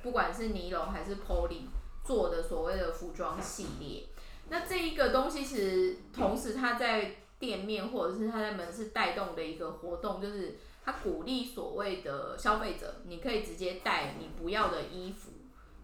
[0.02, 1.68] 不管是尼龙还是 poly
[2.04, 4.04] 做的所谓的服装系列。
[4.50, 10.58] 那这一个东西，其实同时它在店面或者是它在门市带动的一个活动，就是。
[10.86, 15.32] 他鼓励所谓的消费者，你可以直接带你不要的衣服，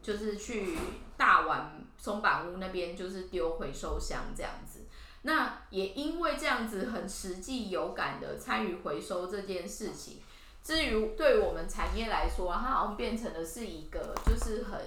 [0.01, 0.77] 就是去
[1.15, 4.82] 大丸松板屋那边，就是丢回收箱这样子。
[5.21, 10.17] 那也因为这样子很实际有感的参与回收这件事情，
[10.62, 14.82] 至于对我们产业来说，它好像变成的是一个就是很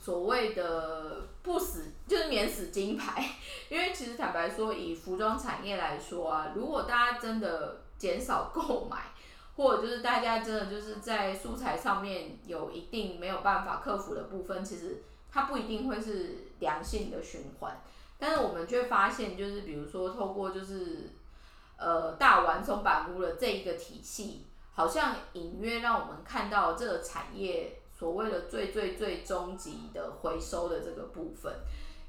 [0.00, 3.24] 所谓的不死，就是免死金牌。
[3.68, 9.12] 因为其实坦白说，以服装产业来说啊，如果大家真的减少购买，
[9.56, 17.80] 或者就是大家真的就是在素材上面有一定没有办法克服的部分，其实它不一定会是良性的循环。
[18.18, 21.10] 但是我们却发现，就是比如说透过就是
[21.76, 31.52] 呃大丸松板屋的这一个体系，好像隐约让我们看到这个产业所谓的最最最终极的回收的这个部分。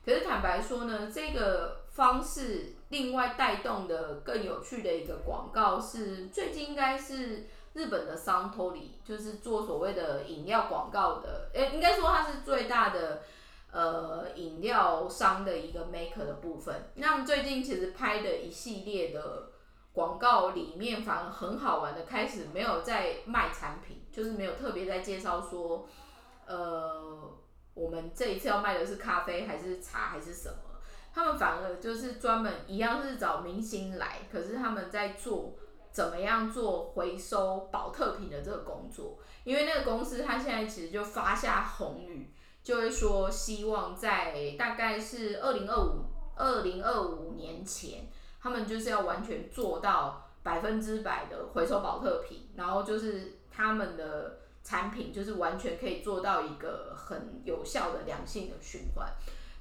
[0.05, 13.21] 可是坦白说呢，这个方式另外带动的更有趣的一个广告是，最近应该是日本的桑托里，就是做所谓的饮料广告的，诶、应该说它是最大的
[13.71, 16.89] 呃饮料商的一个 maker 的部分。
[16.95, 19.49] 那么最近其实拍的一系列的
[19.93, 25.87] 广告里面，反而很好玩的，开始没有在卖产品，就是没有特别在介绍说，
[26.45, 27.35] 呃。
[27.75, 30.57] 我们这一次要卖的是咖啡还是茶还是什么？
[31.13, 35.55] 他们反而就是专门一样是找明星来，可是他们在做
[35.89, 39.19] 怎么样做回收保特瓶的这个工作。
[39.45, 46.03] 因为那个公司它现在其实就发下宏语，就会说希望在大概是二零二五
[46.35, 48.09] 二零二五年前，
[48.41, 54.39] 他们就是要完全做到百分之百的回收保特瓶，然后就是他们的。
[54.61, 59.07] 产品就是完全可以做到一个很有效的良性的循环，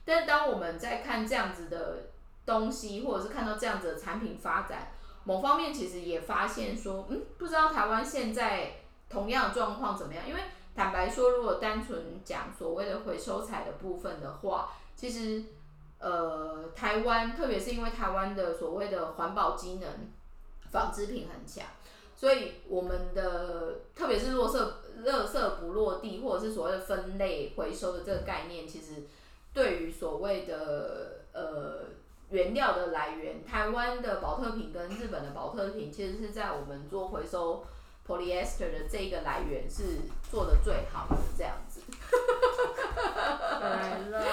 [0.05, 2.09] 但当我们在看这样子的
[2.45, 4.89] 东西，或者是看到这样子的产品发展，
[5.25, 8.73] 某方面其实也发现说，嗯，不知道台湾现在
[9.09, 10.29] 同样的状况怎么样？
[10.29, 10.41] 因为
[10.75, 15.45] 坦白说，如果单纯讲所谓的回收材的部分的话，其实
[16.01, 19.89] 呃，台湾特别是因为台湾的所谓的环保机能、
[20.71, 21.65] 纺织品很强。
[22.19, 29.05] 所以我们的特别是落色、热色不落地，或者是所谓的分类回收的这个概念，其实
[29.55, 31.85] 对于所谓的呃
[32.31, 37.65] 原料的来源，台湾的保特瓶跟日本的保特瓶，其实是在我们做回收
[38.05, 41.55] polyester 的这个来源是做的最好的这样。
[43.61, 44.25] 来了，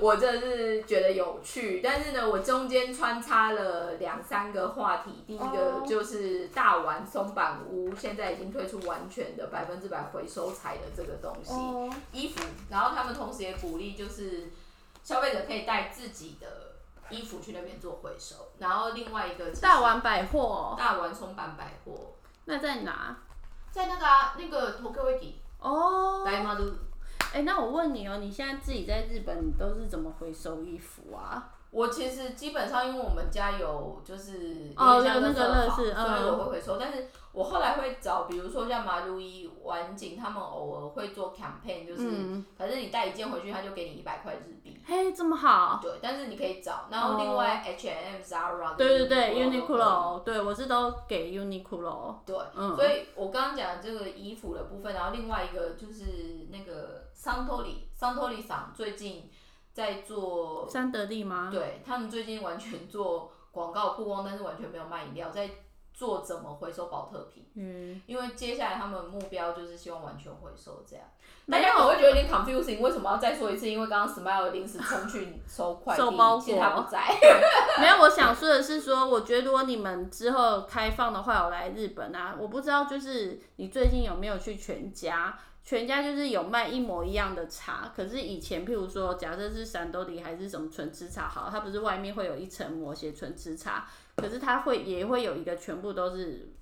[0.00, 5.24] 我真的是觉得有趣，但是呢，我中间穿插了两三个话题。
[5.26, 11.54] 第一个就是大丸松板屋现在已经推出完全的百分之百回收材的这个东西，
[12.12, 12.42] 衣服。
[12.68, 14.50] 然后他们同时也鼓励，就是
[15.02, 16.74] 消费者可以带自己的
[17.08, 18.36] 衣服去那边做回收。
[18.58, 22.12] 然后另外一个大丸百货，大丸松板百货，
[22.44, 23.16] 那在哪？
[23.70, 26.70] 在那个啊，那个 Tokyo w i k i 哦，大马路。
[27.32, 31.50] 哎，那我问你哦，你现在自己在日本，你都是怎么回收衣服啊？
[31.70, 36.76] 我其实基本上，因为我们家有就是哦，有那个乐事，所以我会回收。
[36.76, 42.10] 但是我后来会找，比如说像马路一、晚景，他们偶尔会做 campaign，就是
[42.58, 44.78] 反正你带一件回去，他就给你一百块日币。
[44.84, 45.78] 嘿，这么好。
[45.80, 46.88] 对，但是你可以找。
[46.90, 48.76] 然后另外 H M Zara。
[48.76, 52.16] 对对对，Uniqlo，对我是都给 Uniqlo。
[52.26, 52.36] 对，
[52.76, 59.30] 所以我刚刚讲这个衣服的部分，然后另外一个就是那个桑托里，桑托里桑最近。
[59.72, 61.48] 在做三得利吗？
[61.50, 65.48] 对他们最近完全做广告曝光，但是完全没有卖饮料，在
[65.94, 67.46] 做怎么回收保特瓶。
[67.54, 71.06] 嗯，因为接下来他们目标就是希望完全回收这样。
[71.50, 73.66] 大家可能会觉得有点 confusing，为什么要再说一次？
[73.66, 76.02] 因为刚刚 Smile 临时冲去收快递，
[76.42, 77.02] 其实他不在。
[77.80, 85.38] 没有，我想说的是说，我觉得如果你们之后开放的话，我来日本啊，我不知道就是你最近有没有去全家。
[85.64, 96.52] 全家就是有卖一模一样的茶，可是以前譬如说，假设是山兜里还是什么纯吃茶，好，它不是外面会有一层膜写纯吃茶，可是它会也会有一个全部都是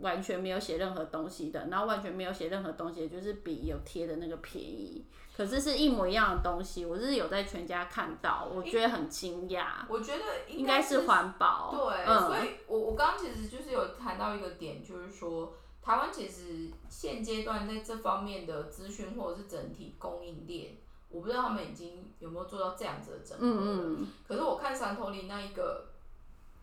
[0.00, 5.06] 完全没有写任何东西的，然后完全没有写任何东西，就是比有贴的那个便宜，
[5.36, 9.66] 可是是一模一样的东西，我是有在全家看到，我觉得很惊讶。
[9.88, 11.70] 我觉得应该是环保。
[11.70, 15.54] 对，所以我我刚刚其实就是有谈到一个点，就是说。
[15.80, 20.76] 台湾其实现阶段在这方面的资讯或者是整体供应链，
[21.08, 23.46] 我不知道他们已经有没有做到这样子的整合。
[23.46, 24.08] 嗯嗯。
[24.26, 25.86] 可是我看三头里那一个，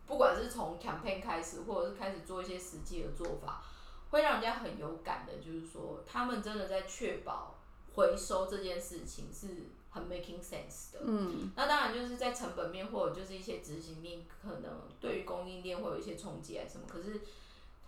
[0.06, 3.64] 不管是从 campaign 开始，或者是开始做一些实际的做法，
[4.10, 7.56] 会让人家很有感的，就是说他们真的在确保
[7.96, 9.48] 回收这件事情是
[9.90, 11.00] 很 making sense 的。
[11.02, 11.50] 嗯。
[11.56, 17.22] 那当然就是在成本面或者就是一些执行面，可能对于供应链会有一些冲击还是什么，可是。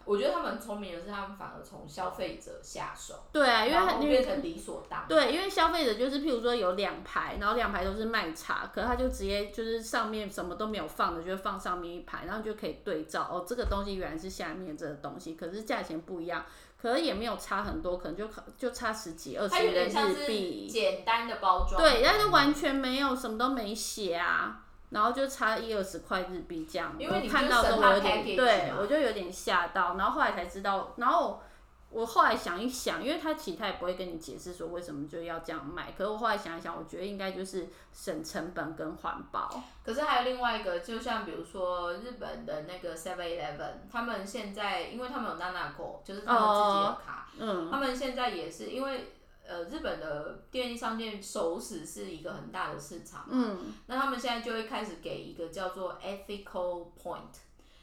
[0.09, 3.15] 我觉得他们很聪明的是，他们反而从消费者下手。
[3.31, 5.09] 对啊，因为变成理所当然。
[5.09, 16.47] 对，因为消费者就是，譬如说有两排，然后两排都是卖茶，可他就直接就是上面什么都没有放的，就放上面一排，然后就可以对照哦，这个东西原来是下面这个东西，可是价钱不一样，
[16.81, 20.67] 可能也没有差很多，可能就就差十几二十元日币。
[20.67, 21.81] 简单的包装。
[21.81, 24.65] 对，但是完全没有什么都没写啊。
[24.91, 29.97] 然后就差一二十块日币这样，我看到都有点，对我就有点吓到。
[29.97, 31.43] 然后后来才知道，然后
[31.91, 39.63] 我后来想一想，因为他其实他也不会跟你解释说为什么就要这样卖，可是我后来想一想，我觉得应该就是省成本跟环保。
[39.85, 49.13] 可是还有另外一个，就像比如说日本的那个 Seven Eleven，他们现在因为他们有 Nanaco，就是他们自己的卡，嗯，他们现在也是因为
[49.49, 57.41] 呃日本的便利商店熟食是一个很大的市场，嗯，那他们现在就会开始给一个叫做 ethical point。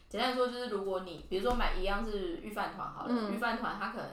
[0.08, 4.08] 简单说就是，如果你比如说买一样是御饭团好了，嗯御饭团它可能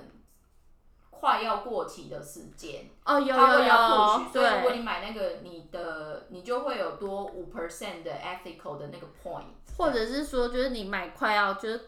[1.11, 9.45] 快要过期的时间，哦，有它有会要过有，期，所以如果，你买那个你的你就会有多五 percent 的 ethical 的那个 point，
[9.77, 11.81] 或者是说，就是你买快要就是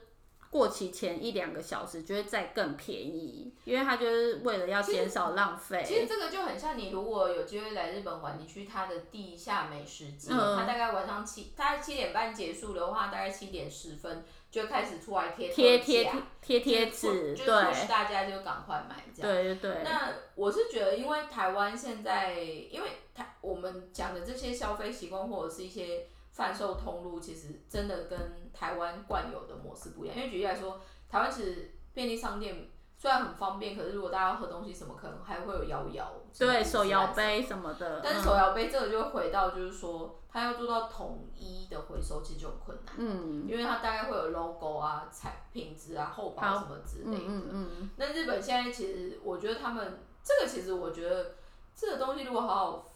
[0.55, 5.82] 过期前一两个小时，就会再更便宜，因为它就是为了要减少浪费。
[5.84, 19.32] 其实这个就很像你如果有机会来日本玩，你去它的地下美食街，嗯它大概晚上七，大概七点半结束的话，大概七点十分就会开始出来贴特贴贴价贴纸，就是大家就赶快买这样。
[19.34, 28.18] 对对对，那我是觉得，因为台湾现在，因为台我们讲的这些消费习惯或者是一些贩售通路，其实真的跟
[28.53, 30.16] 台湾惯有的模式不一样。
[30.16, 43.47] 因为举例来说，台湾其实便利商店虽然很方便，可是如果大家要喝东西什么，可能还会有摇摇，对手摇杯什么的，但是手摇杯这个就会回到，就是说，它要做到统一的回收，其实就很困难，嗯。
[43.49, 47.24] 因为它大概会有 logo 啊、产品质啊、厚薄什么之嗯类的。
[47.28, 51.35] 嗯嗯，那日本现在其实，我觉得他们这个其实我觉得
[51.76, 52.93] 这个东西如果好好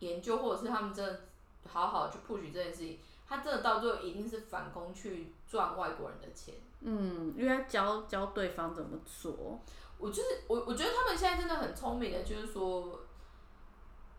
[0.00, 1.20] 研究，或者是他们真的
[1.68, 2.98] 好好去 push 这件事情，
[3.28, 6.54] 他真的到最后一定是反攻去赚外国人的钱。
[6.80, 9.60] 嗯，因为要教教对方怎么做，
[9.98, 13.01] 我就是我，我觉得他们现在真的很聪明的，就是说，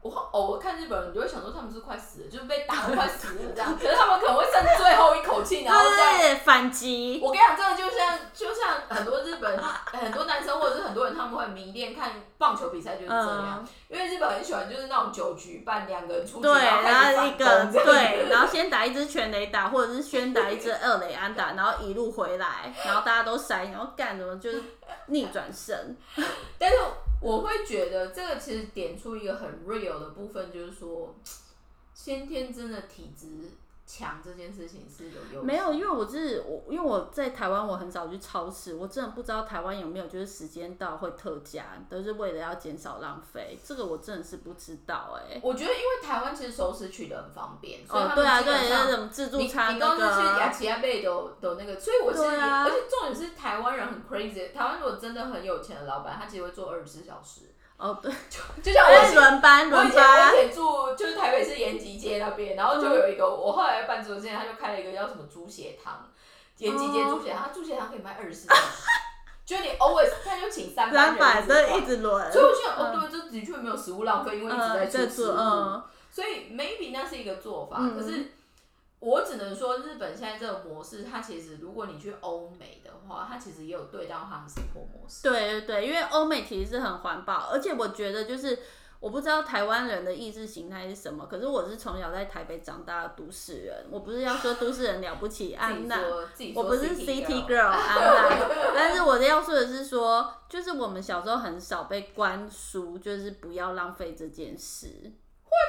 [0.03, 6.13] 我偶尔看日本人，你就会想说他们是快死了，就是被打的快死了这样，可是他们可能会剩最后一口气，然后再。
[6.13, 9.57] 对，反击，我跟你讲，真的就像就像很多日本
[9.91, 13.65] 很多男生或者是很多人，他们会迷恋看棒球比赛，就是这样。
[13.65, 24.63] 嗯，因为日本很喜欢就是那种九局半两个人出局，对，然后一个对，然后先打一支全垒打，或者是先打一支二垒安打，然后一路回来，然后大家都塞，然后干什么就是
[25.07, 25.95] 逆转身，
[26.59, 26.75] 但是
[27.21, 31.15] 我会觉得这个其实点出一个很 real 的部分，就是说
[31.93, 33.27] 先天真的体质
[33.85, 57.41] 强这件事情是有优势没有，因为我是我，因为我在台湾，我很少去超市，我真的不知道台湾有没有就是时间到会特价，都是为了要减少浪费，这个我真的是不知道哎、我觉得因为台湾其实熟食取得很方便，所以哦，他对啊，对，那种自助你餐那你光是去雅个，琪亚贝都都那个，所以我其实也、对啊而且重点是台湾人很 crazy，台湾如果真的很有钱的老板，他其实会做二十四小时，
[57.83, 58.09] 哦对，
[58.63, 66.09] 就像我以哎前轮班我以轮前我以，前住就是台北市延吉街那边，然后就有一个、我后来办桌之前，他就开了一个叫什么猪血汤，
[66.59, 68.61] 延吉街猪血汤，他猪血汤可以卖二十四小时，
[69.45, 71.77] 就是你 always 他就请三班 三人。
[71.77, 77.99] 一直轮，所以我就想，哦，对，这的确没有食物浪费，因为一直在嗯，在做，出食物，嗯，所以 maybe 那是一个做法，嗯。
[77.99, 78.31] 可是。
[79.05, 85.23] 我只能说，日本现在这个模式，它其实如果你去欧美的话，它其实也有对到它的生活模式。
[85.23, 88.57] 对对对，因为欧美其实是很环保，而且我觉得就是
[89.01, 95.99] 我不知道台湾人的意识形态是什么，可是我是从小在台北长大的都市人，我不是要说都市人了不起， 安娜。
[96.55, 105.11] 我不是 City girl Girl 安娜，但是我要说的是说，就是我们小时候很少被灌输，就是不要浪费这件事。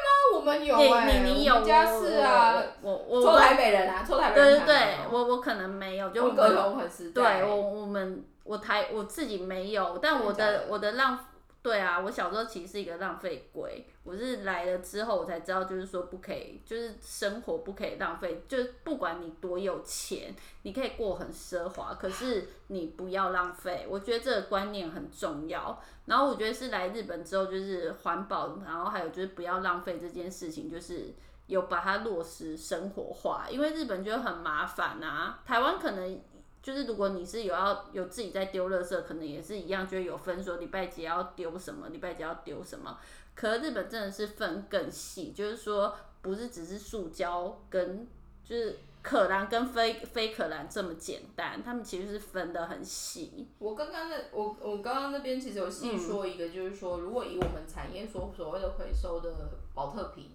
[0.04, 10.64] 那我们有你哎、你你有我们家是啊，我我臭我台北人啊，抽台北对对人看到，对我我可能没有，就我们同很时对代，我我们我台我自己没有，但我真的假的的？
[10.70, 11.18] 我的浪
[11.64, 25.80] 对啊，我小时候其实是一个浪费鬼，我是来了之后我才知道，就是说不可以，就是生活不可以浪费，就是不管你多有钱，你可以过很奢华，可是你不要浪费，我觉得这个观念很重要。
[26.04, 31.14] 然后我觉得是来日本之后，就是环保，然后还有就是不要浪费这件事情，就是
[31.46, 36.20] 有把它落实生活化，因为日本就很麻烦啊，台湾可能。
[36.64, 42.98] 就是如果你是有要有自己在丢垃圾，可能也是一样，就会有分说礼拜几要丢什么，礼拜几要丢什么。
[43.34, 48.08] 可日本真的是分更细，就是说不是只是塑胶跟
[48.42, 53.46] 就是可燃跟非非可燃这么简单，他们其实是分的很细。
[53.58, 59.30] 我刚刚那我我刚刚那边其实有细说一个，就是说，如果以我们产业所所谓的回收的
[59.74, 60.30] 保特瓶，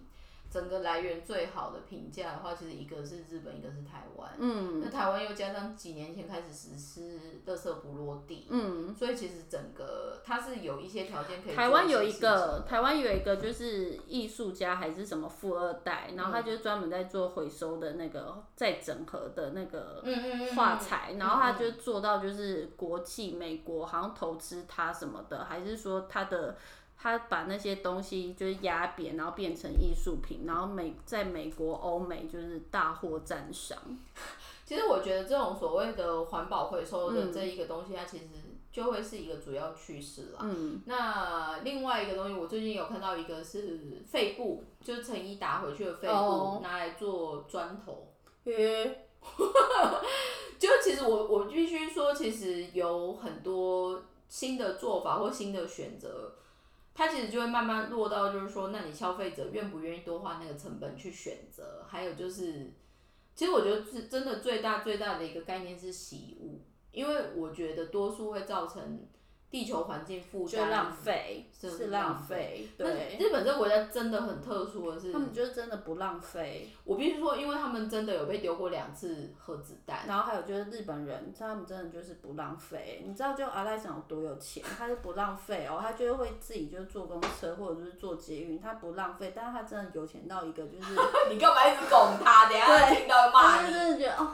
[0.50, 4.32] 整个来源最好的评价的话，其实一个是日本，一个是台湾。
[4.40, 11.56] 嗯那台湾又加上几年前开始实施垃圾不落地，嗯，所以其实整个它是有一些条件可以。
[11.56, 26.58] 台湾有一个，台湾有一个就是艺术家还是什么富二代，然后嗯他就专门在做回收的那个再整合的那个嗯嗯嗯画材，然后他就做到就是国际美国好像投资他什么的，还是说他的
[27.02, 33.78] 他把那些东西就是压扁，然后变成艺术品，然后美在美国、欧美就是大获赞赏。
[34.66, 38.26] 其实我觉得这种所谓的环保回收的这一个东西，它其实
[38.72, 40.40] 就会是一个主要趋势啦。
[40.42, 48.14] 嗯，那另外一个东西，我最近有看到一个是废布，就是成衣打回去的废布，哦拿来做砖头。
[48.46, 49.08] 耶，
[50.60, 56.34] 就其实我我必须说，其实有很多新的做法或新的选择，
[57.00, 61.86] 它其实就会慢慢落到就是说，那你消费者愿不愿意多花那个成本去选择？
[61.88, 62.74] 还有就是，
[63.34, 66.60] 其实我觉得是真的最大最大的一个概念是习物，
[66.92, 69.08] 因为我觉得多数会造成
[69.52, 73.18] 地球环境负担就浪费，是是浪浪费，那对。
[73.20, 80.06] 日本这个国家真的很特殊的是他，们就是真的不浪费，我必须说，因为他们真的有被丢过两次核子弹。
[80.08, 83.04] 然后还有就是日本人，他们真的就是不浪费。
[83.08, 90.94] 你知道就阿赖桑有多有钱，他是不浪费哦，他就会自己就坐公车或者就是坐捷运，他不浪费，但是他真的有钱到一个就是，
[91.34, 92.48] 你干嘛一直拱他？
[92.48, 93.64] 等下对听到骂你。
[93.64, 94.32] 他就真的觉得哦，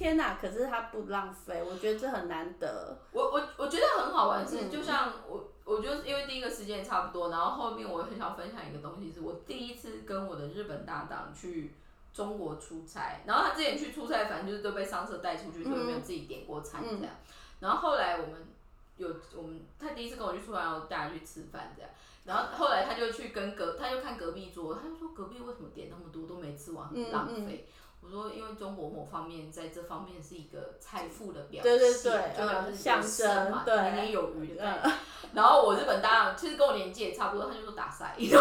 [0.00, 0.38] 天哪！
[0.40, 2.96] 可是它不浪费，我觉得这很难得。
[3.12, 11.74] 我我我觉得很好玩嗯是，就像我我就是因为第一个时间也差不多，然后后面我很想分享一个东西，是我第一次跟我的日本搭档去
[12.14, 17.14] 中国出差，然后他之前去出差，反正就是都被上车带出去，所以没有自己点过餐这样。
[17.58, 18.48] 然后后来我们
[18.96, 21.90] 有我们他第一次跟我去出来，然后带他去吃饭这样。
[22.24, 27.66] 然后后来他就去跟隔，他就看隔壁桌，他就说隔壁为什么点那么多都没吃完，很浪费。
[28.02, 34.96] 我说，因为中国某方面在这方面是一个财富的表现，对对对就表示嗯象征嘛，年年有余的概嗯念。
[35.34, 38.38] 然后我日本搭档其实跟我年纪也差不多，他就说打赛， 他说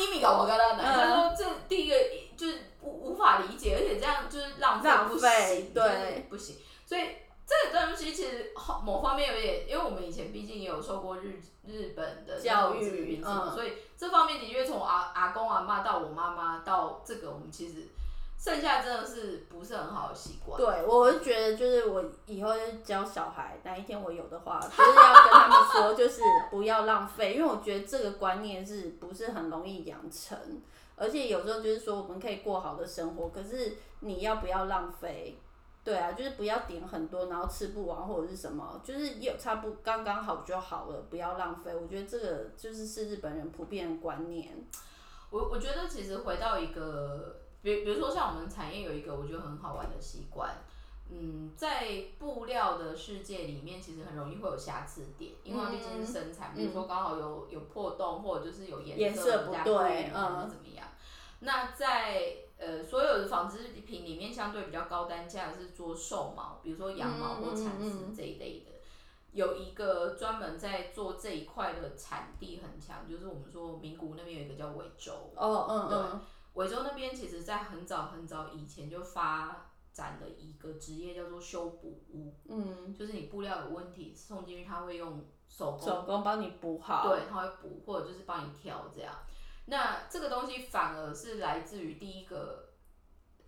[0.00, 1.94] 一米搞我跟他他说这第一个
[2.36, 6.56] 就是无无法理解，而且这样就是浪费浪不费行，对不行。
[6.86, 7.02] 所以
[7.48, 17.88] 这个东西其实好某方面有点，因为我们以前毕竟也有受过日日本的教育嗯所以这方面的确从阿阿公阿妈到我妈妈到这个，我们其实
[18.38, 20.58] 剩下真的是不是很好的习惯。
[20.58, 26.20] 对，我会觉得就是我以后就教小孩，哪一天我有的话，就是要跟他们说，就是
[26.50, 30.38] 不要浪费，因为我觉得这个观念是不是很容易养成，
[30.96, 35.38] 而且有时候就是说我们可以过好的生活，可是你要不要浪费？
[35.84, 41.74] 对啊，就是不要点很多，然后吃不完或者是什么，就是有差不刚刚好就好了，不要浪费。
[41.74, 44.66] 我觉得这个就是是日本人普遍的观念。
[45.30, 50.50] 我我觉得其实回到一个，比比如说像我们产业有一个我觉得很好玩的习惯，
[51.10, 60.86] 嗯，在布料的世界里面，其实很容易会有瑕疵点，因为它毕竟是生产，比如说刚好有有破洞，或者就是有颜颜色不不对嗯怎么样。
[61.40, 68.72] 那在呃所有的纺织品里面，相对比较高单价的是做兽毛，比如说羊毛或蚕丝这一类的。
[69.32, 76.20] 有一个专门在做这一块的产地很强，就是我们说名古屋那边有一个叫尾州，哦，嗯嗯，
[76.54, 87.06] 尾州那边其实在很早很早以前就发展了一个职业叫做修补屋，嗯，就是你布料有问题送进去，他会用手工手工帮你补好。
[87.06, 89.14] 对，他会补或者就是帮你挑这样。
[89.70, 92.70] 那这个东西反而是来自于第一个，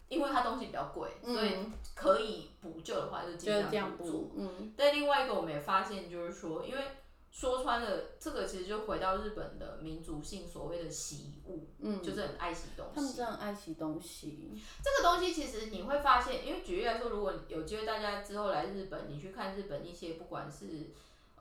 [0.08, 4.20] 因为它东西比较贵，所以嗯可以补救的话就尽就是这样量补做。
[4.20, 6.82] 补，嗯，但另外一个我们也发现，就是说，因为
[7.30, 13.16] 说穿了，这个其实就回到日本的民族性所谓的习物，嗯就是很爱惜东他们西。
[13.16, 14.52] 真的很爱惜东西。
[14.82, 20.90] 这个东西其实你会发现，因为举例来说，如果有机会大家之后来日本，你去看日本一些不管是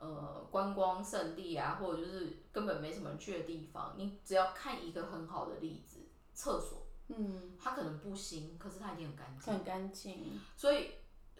[0.00, 6.00] 呃观光胜地啊，或者就是根本没什么人去的地方，你只要看一个很好的例子，
[6.34, 9.52] 厕所，嗯，它可能不新，可是它已经很干净。
[9.52, 10.40] 很干净。
[10.56, 10.92] 所以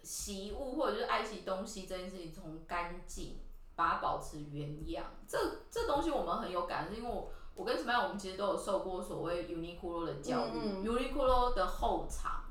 [0.03, 3.39] 习物或者就是爱惜东西这件事情，从干净
[3.75, 5.39] 把它保持原样，这
[5.71, 12.45] 这东西我们很有感，是因为我我跟什么样，我们其实都有受过所谓 Uniqlo 的教育、嗯 u n i q l o 的后场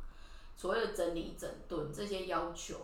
[0.55, 2.75] 所谓的整理整顿这些要求，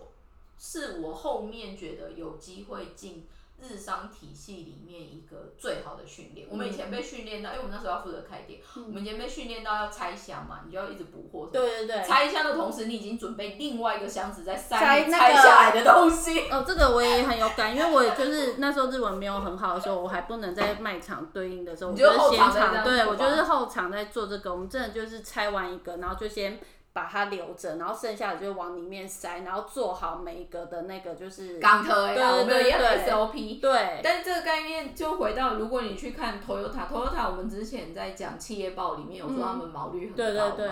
[0.58, 3.28] 是我后面觉得有机会进
[3.58, 6.46] 日商体系里面一个最好的训练。
[6.52, 11.50] 我们以前被训练到，因为我们那时候要负责开店，我们以前被训练到要拆箱嘛，你就要一直补货。
[11.52, 12.04] 对对对。
[12.04, 16.50] 拆箱的同时，你已经准备另外一个箱子在塞拆拆下来的东西。
[16.50, 24.52] 哦，这个我也很有感，因为我就是那时候日文没有很好的时候，我还不能在卖场对应的时候，我就是现场，对我就是后场在做这个。
[24.52, 26.60] 我们真的就是拆完一个，然后就先。
[26.96, 33.60] 把它留着，然后剩下的就往里面塞，然后做好每一个的那个就是港特呀，我们有一样的 SOP。
[33.60, 34.00] 对。
[34.02, 40.72] 但是这个概念就回到，如果你去看 Toyota，Toyota 我们之前在讲企业报里面有说他们毛率很高对对对。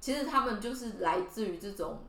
[0.00, 2.02] 其实他们就是来自于这种。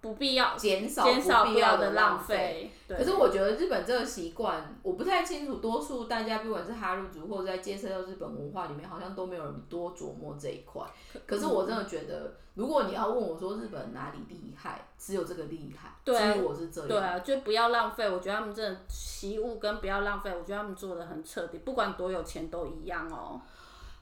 [0.00, 2.70] 不必要减少减少不要的浪费。
[2.86, 10.84] 可是我觉得日本这个习惯，我不太清楚，多数大家不管是哈日族或者在接触到日本文化里面，好像都没有人多琢磨这一块。
[11.26, 15.90] 可是我真的觉得，如果你要问我说日本哪里厉害，只有这个厉害。
[16.02, 16.88] 对，我是这样。
[16.88, 18.10] 对啊，就不要浪费。
[18.10, 23.40] 我觉得他们真的习物跟不要浪费，我觉得他们做的很彻底，不管多有钱都一样哦。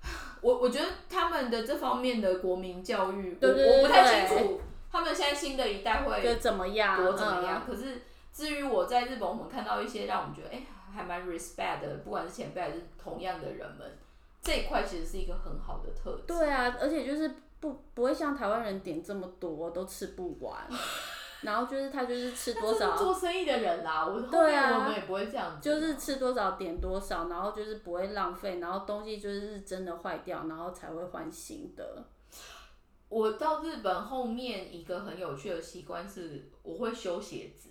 [0.41, 4.59] 我我觉得他们的这方面的国民教育，我我不太清楚。
[4.91, 6.97] 他们现在新的一代会怎么样？
[6.97, 7.63] 多怎么样？
[7.67, 8.01] 可是
[8.33, 10.63] 至于我在日本，我们看到一些让我们觉得哎，
[10.95, 13.99] 还蛮 respect 的，不管是前辈还是同样的人们，
[14.41, 16.23] 这一块其实是一个很好的特质。
[16.27, 17.31] 对啊，而且就是
[17.61, 20.69] 不不会像台湾人点这么多都吃不完，
[21.43, 32.05] 然后就是他就是吃多少做生意的人啦，我对啊，我们也不会这样，就是吃多少点多少，然后就是不会浪费，然后东西就是真的坏掉，然后才会换新的。
[33.09, 37.69] 我到日本后面一个很有趣的习惯是，我会修鞋子，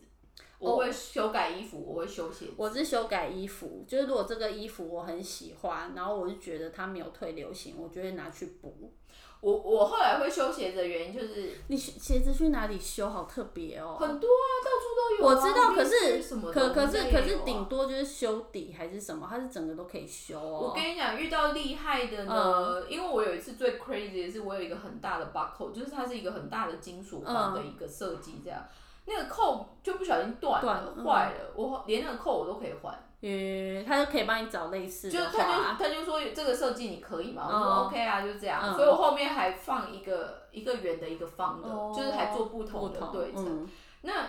[0.58, 2.54] 我会修改衣服，我会修鞋子。
[2.56, 8.94] 我是修改衣服，就是如果这个衣服我很喜欢，然后我就觉得它没有退流行，我就会拿去补。
[9.42, 13.08] 我我后来会修鞋子的原因就是，你鞋子去哪里修？
[13.10, 13.98] 好特别哦。
[14.00, 15.26] 很多啊，到处都有。
[15.26, 20.70] 我知道，可是可可是可是顶多就是修底还是什么，它是整个都可以修哦。
[20.70, 28.64] 我跟你讲，遇到厉害的呢，因为我有一次最 crazy 的是，我有一个很大的 buckle，就是它是一个很大的金属环的一个设计，这样
[29.06, 32.98] 那个扣就不小心断了，坏了，我连那个扣我都可以换。
[33.26, 35.18] 呃，他就可以帮你找类似的。
[35.18, 37.48] 就他就他就说这个设计你可以吗？
[37.48, 38.72] 我说 OK 啊，就这样。
[38.76, 43.68] 所以我后面还放一个一个圆的，一个方的，就是还做不同的对称。
[44.04, 44.28] 那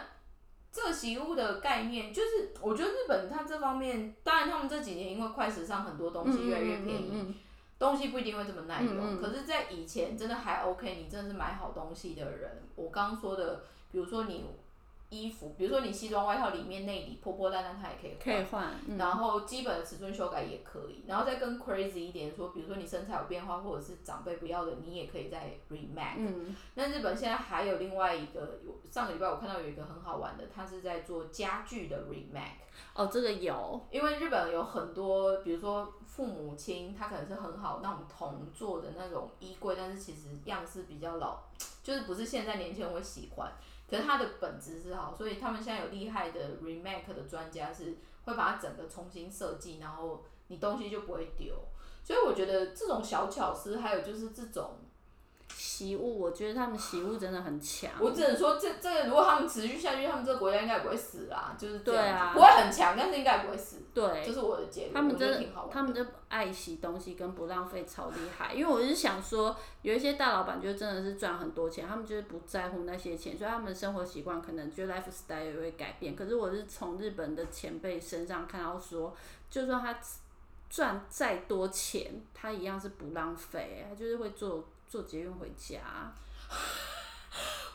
[0.73, 7.35] 这个习物的概念，就是我觉得日本它这方面，当然他们这几年因为快时尚，很多东西越来越便宜，
[7.79, 9.21] 东西不一定会这么耐用。
[9.21, 12.63] 可是，在以前真的还 OK，你真的是买好东西的人。
[12.75, 14.47] 我刚刚说的，比如说你。
[15.09, 18.19] 衣服，比如说你西装外套里面内里破破烂烂，它也可以换。
[18.19, 18.99] 可以换。
[18.99, 21.05] 然后基本的尺寸修改也可以。
[21.07, 26.17] 然后再更 crazy 一点说，比如说你身材有变化，或者是长辈不要的，你也可以再 remake。
[26.17, 26.57] 嗯。
[26.75, 28.59] 那日本现在还有另外一个，
[28.91, 32.65] 上个礼拜我看到有一个很好玩的，它是在做家具的 remake。
[32.95, 33.81] 哦，这个有。
[33.91, 41.39] 因为日本有很多，比如说父母亲，他可能是很好那种铜做的那种衣柜，但是其实样式比较老，
[41.83, 43.51] 就是不是现在年轻人会喜欢。
[43.89, 51.55] 可是它的本质是好，所以他们现在有厉害的 remake 的专家是会把它整个重新设计，然后你东西就不会丢。
[52.03, 54.79] 所以我觉得这种小巧思，还有就是这种。
[55.59, 57.91] 习物，我觉得他们习物真的很强。
[57.99, 63.79] 我只能说，这这个如果他们持续下去，他们这个国家应该不会死啦，就是对啊，不会很强，但是应该不会死。
[63.95, 64.95] 对，这是我的结论。
[64.95, 68.53] 他们真的，他们的爱惜东西跟不浪费超厉害。
[68.53, 76.15] 因为我是想说，有一些大老板就真的是赚很多钱，他们就是不在乎那些钱，所以他们的生活习惯可能就 lifestyle 也会改变。
[76.15, 79.17] 可是我是从日本的前辈身上看到说，
[79.49, 79.99] 就算他
[80.69, 84.63] 赚再多钱，他一样是不浪费，他就是会做。
[84.97, 86.15] 坐捷运回家，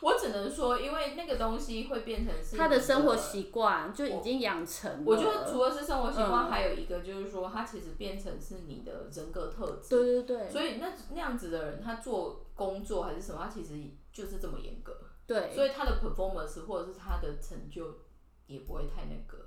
[0.00, 5.04] 我只能说，因为那个东西会变成是他的生活习惯就已经养成。
[5.06, 9.90] 我觉得除了是生活习惯，还有一个就是说，他其实变成是你的人格特质。
[9.90, 10.50] 对对对。
[10.50, 13.74] 所以那那样子的人，他做工作还是什么，他其实
[14.12, 14.98] 就是这么严格。
[15.24, 15.54] 对。
[15.54, 18.00] 所以他的 performance 或者是他的成就
[18.48, 19.41] 也不会太那个。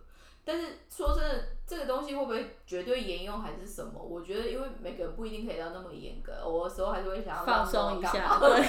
[0.46, 4.00] 但是说真的，这个东西会不会绝对沿用还是什么？
[4.00, 8.38] 我觉得，因为每个人不一定可以到那么严格，偶尔时候还是会想要放松一下。
[8.39, 8.62] 对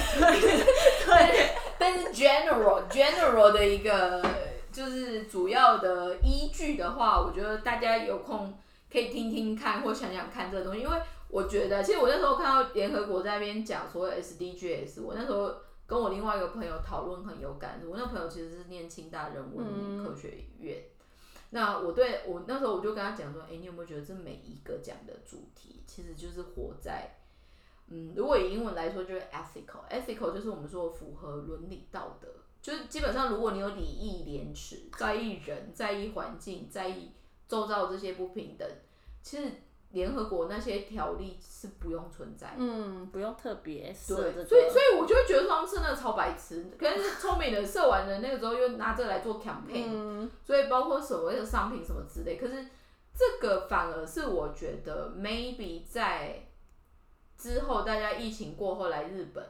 [1.05, 1.51] 对。
[1.79, 4.25] 但是 general general 的一个
[4.73, 8.59] 就是主要的依据的话，我觉得大家有空
[8.91, 10.97] 可以听听看或想想看这个东西，因为
[11.29, 15.55] 我觉得，其实我那时候看到联合国在那边讲所谓 SDGs，我那时候
[15.87, 17.83] 跟我另外一个朋友讨论很有感。
[17.87, 20.79] 我那朋友其实是念清大人文科学院。
[21.57, 27.17] 那我对我那时候我就跟他讲说，哎，你有没有觉得这每一个讲的主题，其实就是活在，
[27.87, 32.29] 嗯，如果以英文来说就是 ethical，ethical 就是我们说符合伦理道德，
[32.61, 37.13] 就是基本上如果你有礼义廉耻，在意人，在意环境，在意
[37.49, 38.69] 周遭这些不平等，
[39.23, 39.51] 其实
[39.97, 42.57] 联合国那些条例是不用存在的。
[42.59, 44.45] 嗯，不用特别设对，这个。
[44.47, 52.67] 所以所以我就会觉得说他们真的超白痴，可能是聪明的设完了那个时候又拿这个来做 campaign，、嗯，所以包括所谓的商品什么之类，可是
[53.15, 56.47] 这个反而是我觉得 maybe 在
[57.39, 59.43] 之后大家疫情过后来日本，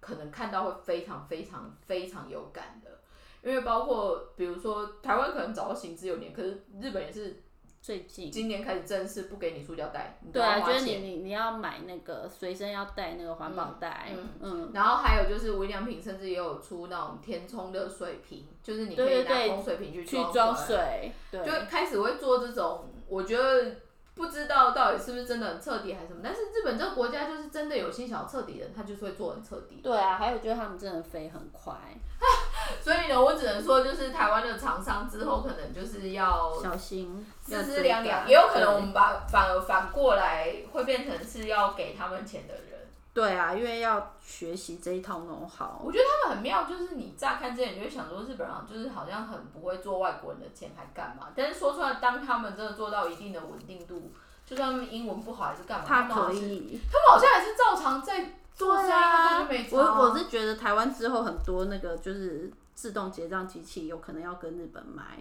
[0.00, 3.00] 可能看到会非常非常非常有感的，
[3.42, 7.42] 因为包括比如说台湾可能早就行之有年，可是日本也是
[7.84, 8.30] 最近。
[8.30, 11.02] 今年开始正式不给你塑胶袋，你都对啊，就是你钱。
[11.02, 23.76] 你你要买那个随身要带那个环保袋，嗯嗯，然后还有就是无印良品甚至也有出那种填充的水瓶，就是你可以对对对拿空水瓶去去装装水，水，对，就开始会做这种，我觉得
[24.14, 29.80] 不知道到底是不是真的很彻底还是什么，但是日本这个国家就是真的有心想要彻底的人，他就是会做很彻底。
[29.82, 31.74] 对啊，还有就是他们真的飞很快，
[32.82, 42.64] 所以呢，我只能说就是台湾的厂商之后可能就是要小心，要思思追赶量量，也有可能我们把反而反过来会变成是要给他们钱的人。
[43.12, 54.10] 对啊，因为要学习这一套 know how，我觉得他们很妙，就是你乍看之前你就会想说日本人就是好像很不会做外国人的钱还干嘛，但是说出来，当他们真的做到一定的稳定度，
[54.44, 56.80] 就算他们英文不好还是干嘛，他们可以。
[56.90, 59.76] 他们好像还是照常在做生意，他们就没差。
[59.76, 65.18] 我我是觉得台湾之后很多那个就是自动结账机器有可能要跟日本买，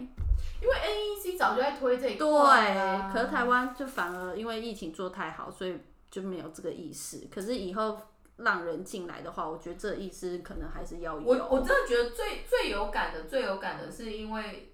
[0.62, 3.12] 因为 NEC 早就在推这一对，块啊。
[3.14, 5.78] 可是台湾就反而因为疫情做太好，所以
[6.10, 7.28] 就没有这个意识。
[7.34, 7.98] 可是以后
[8.38, 11.22] 让人进来的话，我觉得这意识可能还是要有。
[11.22, 14.74] 我我真的觉得最最有感的，最有感的是因为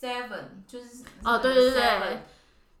[0.00, 2.20] Seven 就是哦对对对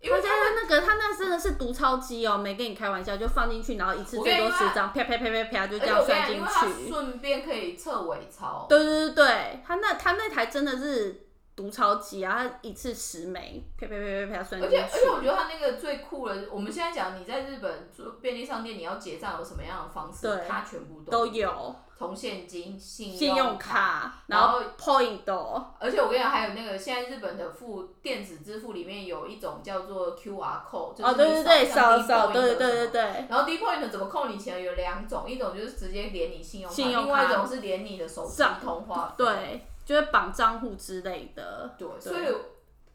[0.00, 6.88] 因为他家那个他那真的是读钞机哦，没跟你开玩笑，就放进去，然后一次最多十张，啪啪啪啪啪就而这样算进去。
[6.88, 11.26] 顺便可以测伪钞，对对对对，他那他那台真的是
[11.56, 14.76] 读钞机啊，他一次十枚，啪啪啪啪啪算进去。
[14.76, 24.22] 且而且我觉得他那个最酷的，我们现在讲你在日本做便利商店，你要结账有什么样的方式对，它全部都有，有从现金、信信用卡。
[24.28, 39.14] 然然后 point 哦而且我跟你讲，还有那个现在日本的付电子支付里面有一种叫做 QR code，就是哦，对对对，你扫扫扫，对对对对然后 D point 怎么扣你钱有两种，一种就是直接连你信用卡，信用卡另外一种是连你的手机账通话。
[39.18, 41.74] 对，就是绑账户之类的。
[41.76, 42.26] 对，所以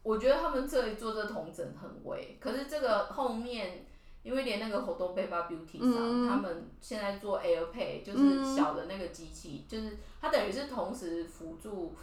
[0.02, 3.86] 我觉得他们这里做这同整很微，可是这个后面，
[4.24, 11.94] 因为连那个活动背包 Beauty 上，嗯他们现在做 AirPay，就是嗯小的那个机器，就是它等于是同时辅助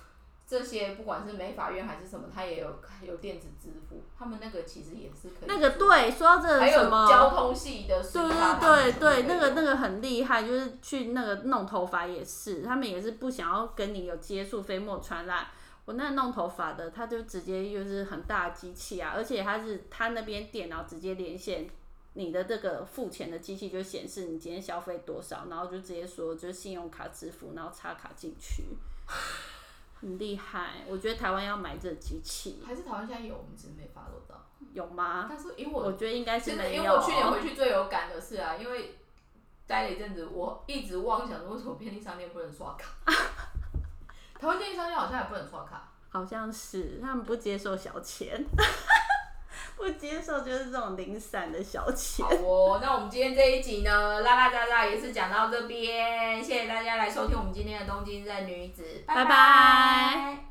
[0.48, 15.48] 这些，不管是美法院还是什么，它也有有电子支付，他们那个其实也是可以那个，对，说到这个还有什么，交通系的对对对对，那个那个个很厉害，就是去那个弄头发也是，他们也是不想要跟你有接触，飞沫传染。
[15.86, 21.68] 我那弄头发的，他就直接就是很大的机器啊，而且他是他那边电脑直接连线
[22.14, 28.64] 你的这个付钱的机器，就显示你今天消费多少，然后就直接说就是信用卡支付，然后插卡进去，
[29.94, 30.84] 很厉害。
[30.88, 34.46] 我觉得台湾要买这机器，还是台湾现在有，我们只是没发落到。
[34.74, 35.28] 有吗？
[35.30, 36.84] 但是因为我我觉得应该是没有。
[36.84, 38.96] 因为我去年回去最有感的是啊，因为
[39.66, 42.92] 待了一阵子，我一直妄想说为什么便利商店不能刷卡。
[44.38, 45.88] 台湾便利商店好像也不能刷卡。
[46.10, 48.46] 好像是他们不接受小钱，
[49.82, 52.32] 不接受就是这种零散的小钱好。
[52.36, 60.51] 哦，那我们今天这一集呢，拉拉杂杂也是讲到这边，谢谢大家来收听我们今天的东京热女子，拜拜